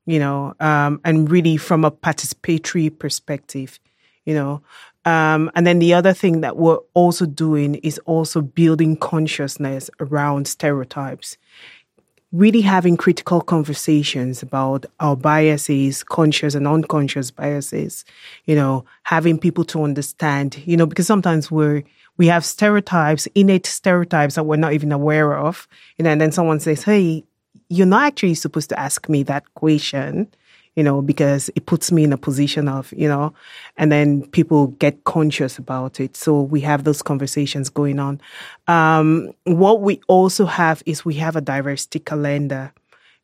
you 0.07 0.19
know, 0.19 0.55
um, 0.61 1.01
and 1.05 1.31
really 1.31 1.57
from 1.57 1.85
a 1.85 1.91
participatory 1.91 2.97
perspective, 2.97 3.79
you 4.25 4.35
know. 4.35 4.63
Um, 5.05 5.51
and 5.55 5.67
then 5.67 5.81
the 5.81 5.93
other 5.93 6.15
thing 6.15 6.41
that 6.41 6.57
we're 6.57 6.79
also 6.95 7.27
doing 7.27 7.75
is 7.77 7.99
also 8.07 8.41
building 8.41 8.97
consciousness 8.97 9.91
around 10.01 10.49
stereotypes 10.49 11.37
really 12.35 12.61
having 12.61 12.97
critical 12.97 13.41
conversations 13.41 14.43
about 14.43 14.85
our 14.99 15.17
biases, 15.17 16.03
conscious 16.03 16.57
and 16.57 16.67
unconscious 16.67 17.31
biases, 17.31 18.05
you 18.45 18.57
know, 18.57 18.85
having 19.05 19.39
people 19.39 19.65
to 19.65 19.85
understand, 19.85 20.61
you 20.67 20.77
know, 20.77 20.85
because 20.85 21.07
sometimes 21.07 21.49
we're, 21.49 21.85
we 22.17 22.27
have 22.27 22.45
stereotypes, 22.45 23.27
innate 23.37 23.67
stereotypes 23.67 24.35
that 24.35 24.47
we're 24.47 24.57
not 24.57 24.73
even 24.73 24.91
aware 24.91 25.39
of, 25.39 25.69
you 25.97 26.03
know, 26.03 26.11
and 26.11 26.21
then 26.21 26.33
someone 26.33 26.59
says, 26.59 26.83
Hey, 26.83 27.23
you're 27.69 27.87
not 27.87 28.05
actually 28.05 28.35
supposed 28.35 28.69
to 28.71 28.81
ask 28.81 29.09
me 29.09 29.23
that 29.23 29.45
question, 29.55 30.27
you 30.77 30.83
know, 30.83 31.01
because 31.01 31.51
it 31.55 31.67
puts 31.67 31.93
me 31.93 32.05
in 32.05 32.13
a 32.13 32.19
position 32.19 32.69
of, 32.69 32.93
you 32.97 33.09
know, 33.09 33.33
and 33.77 33.93
then 33.93 34.27
people 34.31 34.69
get 34.69 35.05
conscious 35.05 35.59
about 35.59 36.01
it. 36.01 36.17
So 36.17 36.41
we 36.41 36.61
have 36.61 36.85
those 36.85 37.03
conversations 37.03 37.69
going 37.69 37.99
on. 37.99 38.21
Um, 38.67 39.33
what 39.45 39.83
we 39.83 40.01
also 40.09 40.47
have 40.47 40.83
is 40.87 41.05
we 41.05 41.15
have 41.15 41.37
a 41.37 41.41
diversity 41.41 42.01
calendar, 42.01 42.73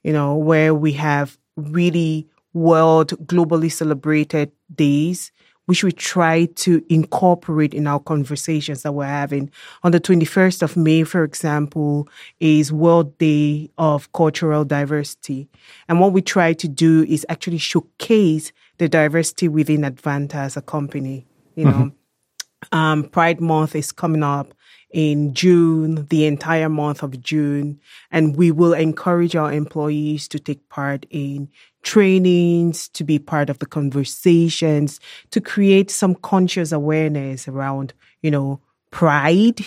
you 0.03 0.13
know, 0.13 0.37
where 0.37 0.75
we 0.75 0.93
have 0.93 1.39
really 1.57 2.27
world 2.53 3.11
globally 3.27 3.71
celebrated 3.71 4.51
days 4.75 5.33
which 5.71 5.85
we 5.85 5.93
try 5.93 6.47
to 6.47 6.85
incorporate 6.89 7.73
in 7.73 7.87
our 7.87 8.01
conversations 8.01 8.83
that 8.83 8.91
we're 8.91 9.05
having. 9.05 9.49
On 9.85 9.93
the 9.93 10.01
21st 10.01 10.63
of 10.63 10.77
May, 10.77 11.05
for 11.05 11.23
example, 11.23 12.09
is 12.41 12.73
World 12.73 13.17
Day 13.19 13.71
of 13.79 14.13
Cultural 14.13 14.65
Diversity. 14.65 15.49
And 15.89 16.01
what 16.01 16.13
we 16.13 16.23
try 16.23 16.55
to 16.55 16.67
do 16.67 17.05
is 17.05 17.25
actually 17.29 17.59
showcase 17.59 18.51
the 18.79 18.89
diversity 18.89 19.47
within 19.47 19.83
Advanta 19.83 20.35
as 20.35 20.57
a 20.57 20.61
company. 20.61 21.25
You 21.55 21.67
know, 21.67 21.71
mm-hmm. 22.73 22.77
um, 22.77 23.05
Pride 23.05 23.41
Month 23.41 23.77
is 23.77 23.93
coming 23.93 24.25
up 24.25 24.53
in 24.91 25.35
June, 25.35 26.07
the 26.07 26.27
entire 26.27 26.69
month 26.69 27.05
of 27.05 27.21
June. 27.21 27.79
And 28.11 28.37
we 28.37 28.51
will 28.51 28.73
encourage 28.73 29.37
our 29.37 29.53
employees 29.53 30.27
to 30.29 30.41
take 30.41 30.69
part 30.69 31.07
in 31.11 31.49
trainings, 31.83 32.89
to 32.91 33.05
be 33.05 33.19
part 33.19 33.51
of 33.51 33.59
the 33.59 33.67
conversations, 33.67 35.01
to 35.31 35.41
create 35.41 35.91
some 35.91 36.15
conscious 36.17 36.73
awareness 36.73 37.49
around, 37.49 37.93
you 38.23 38.31
know, 38.31 38.61
pride 38.91 39.61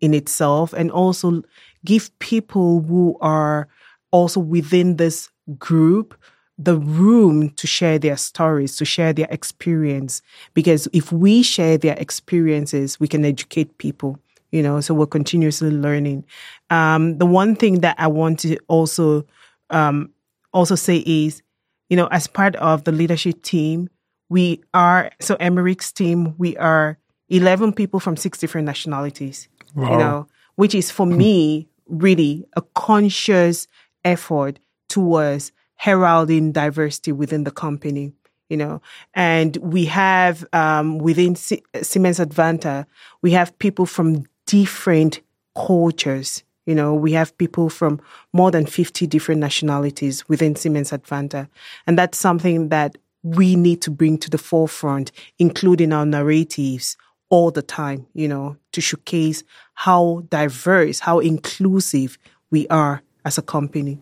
in 0.00 0.14
itself 0.14 0.72
and 0.72 0.90
also 0.90 1.42
give 1.84 2.16
people 2.18 2.82
who 2.82 3.16
are 3.20 3.68
also 4.10 4.40
within 4.40 4.96
this 4.96 5.30
group 5.58 6.14
the 6.56 6.76
room 6.76 7.50
to 7.50 7.66
share 7.66 7.98
their 7.98 8.16
stories, 8.16 8.76
to 8.76 8.84
share 8.84 9.12
their 9.12 9.26
experience. 9.28 10.22
Because 10.54 10.86
if 10.92 11.10
we 11.10 11.42
share 11.42 11.76
their 11.76 11.96
experiences, 11.98 13.00
we 13.00 13.08
can 13.08 13.24
educate 13.24 13.76
people 13.78 14.18
you 14.54 14.62
know, 14.62 14.80
so 14.80 14.94
we're 14.94 15.06
continuously 15.06 15.72
learning. 15.72 16.24
Um, 16.70 17.18
the 17.18 17.26
one 17.26 17.56
thing 17.56 17.80
that 17.80 17.96
I 17.98 18.06
want 18.06 18.38
to 18.40 18.56
also 18.68 19.26
um, 19.70 20.10
also 20.52 20.76
say 20.76 20.98
is, 20.98 21.42
you 21.88 21.96
know, 21.96 22.08
as 22.08 22.26
part 22.26 22.56
of 22.56 22.84
the 22.84 22.92
leadership 22.92 23.42
team, 23.42 23.88
we 24.28 24.62
are 24.72 25.10
so 25.20 25.36
Emmerich's 25.36 25.92
team. 25.92 26.34
We 26.38 26.56
are 26.56 26.98
eleven 27.28 27.72
people 27.72 28.00
from 28.00 28.16
six 28.16 28.38
different 28.38 28.66
nationalities. 28.66 29.48
Wow. 29.74 29.92
You 29.92 29.98
know, 29.98 30.26
which 30.56 30.74
is 30.74 30.90
for 30.90 31.06
me 31.06 31.68
really 31.88 32.46
a 32.56 32.62
conscious 32.74 33.66
effort 34.04 34.58
towards 34.88 35.52
heralding 35.76 36.52
diversity 36.52 37.12
within 37.12 37.44
the 37.44 37.50
company 37.50 38.12
you 38.48 38.56
know 38.56 38.80
and 39.12 39.56
we 39.58 39.84
have 39.84 40.46
um, 40.52 40.98
within 40.98 41.34
siemens 41.34 42.18
advanta 42.18 42.86
we 43.20 43.32
have 43.32 43.58
people 43.58 43.84
from 43.84 44.24
different 44.46 45.20
cultures. 45.54 46.42
You 46.66 46.74
know, 46.74 46.94
we 46.94 47.12
have 47.12 47.36
people 47.38 47.68
from 47.68 48.00
more 48.32 48.50
than 48.50 48.66
50 48.66 49.06
different 49.06 49.40
nationalities 49.40 50.26
within 50.28 50.56
Siemens 50.56 50.90
Advanta. 50.90 51.48
And 51.86 51.98
that's 51.98 52.18
something 52.18 52.68
that 52.70 52.96
we 53.22 53.56
need 53.56 53.82
to 53.82 53.90
bring 53.90 54.18
to 54.18 54.30
the 54.30 54.38
forefront, 54.38 55.12
including 55.38 55.92
our 55.92 56.06
narratives 56.06 56.96
all 57.30 57.50
the 57.50 57.62
time, 57.62 58.06
you 58.14 58.28
know, 58.28 58.56
to 58.72 58.80
showcase 58.80 59.42
how 59.74 60.22
diverse, 60.28 61.00
how 61.00 61.18
inclusive 61.18 62.18
we 62.50 62.68
are 62.68 63.02
as 63.24 63.38
a 63.38 63.42
company. 63.42 63.98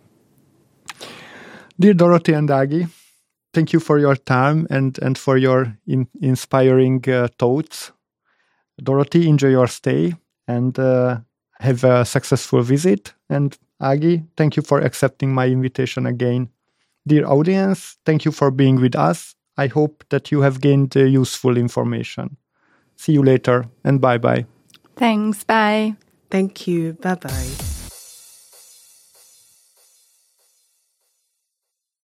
Dear 1.79 1.95
Dorothy 1.95 2.33
and 2.33 2.49
Agi, 2.49 2.89
thank 3.55 3.73
you 3.73 3.81
for 3.81 3.99
your 3.99 4.17
time 4.17 4.67
and, 4.71 4.99
and 4.99 5.17
for 5.17 5.37
your 5.37 5.79
in, 5.87 6.09
inspiring 6.21 7.03
uh, 7.09 7.29
thoughts. 7.39 7.93
Dorothy, 8.83 9.29
enjoy 9.29 9.51
your 9.51 9.69
stay 9.69 10.15
and 10.47 10.79
uh, 10.79 11.21
have 11.63 11.85
a 11.85 12.05
successful 12.05 12.63
visit. 12.63 13.15
And 13.29 13.57
Agi, 13.81 14.27
thank 14.37 14.57
you 14.57 14.63
for 14.63 14.81
accepting 14.81 15.33
my 15.35 15.47
invitation 15.47 16.07
again. 16.07 16.49
Dear 17.07 17.27
audience, 17.27 17.97
thank 18.05 18.25
you 18.25 18.33
for 18.33 18.51
being 18.51 18.81
with 18.81 18.95
us. 18.95 19.35
I 19.57 19.67
hope 19.67 20.05
that 20.11 20.31
you 20.31 20.41
have 20.43 20.61
gained 20.61 20.97
uh, 20.97 21.01
useful 21.01 21.57
information. 21.57 22.37
See 22.97 23.13
you 23.13 23.23
later 23.23 23.67
and 23.85 24.01
bye 24.01 24.19
bye. 24.19 24.47
Thanks. 24.97 25.45
Bye. 25.45 25.97
Thank 26.31 26.67
you. 26.67 26.95
Bye 26.95 27.17
bye. 27.17 27.72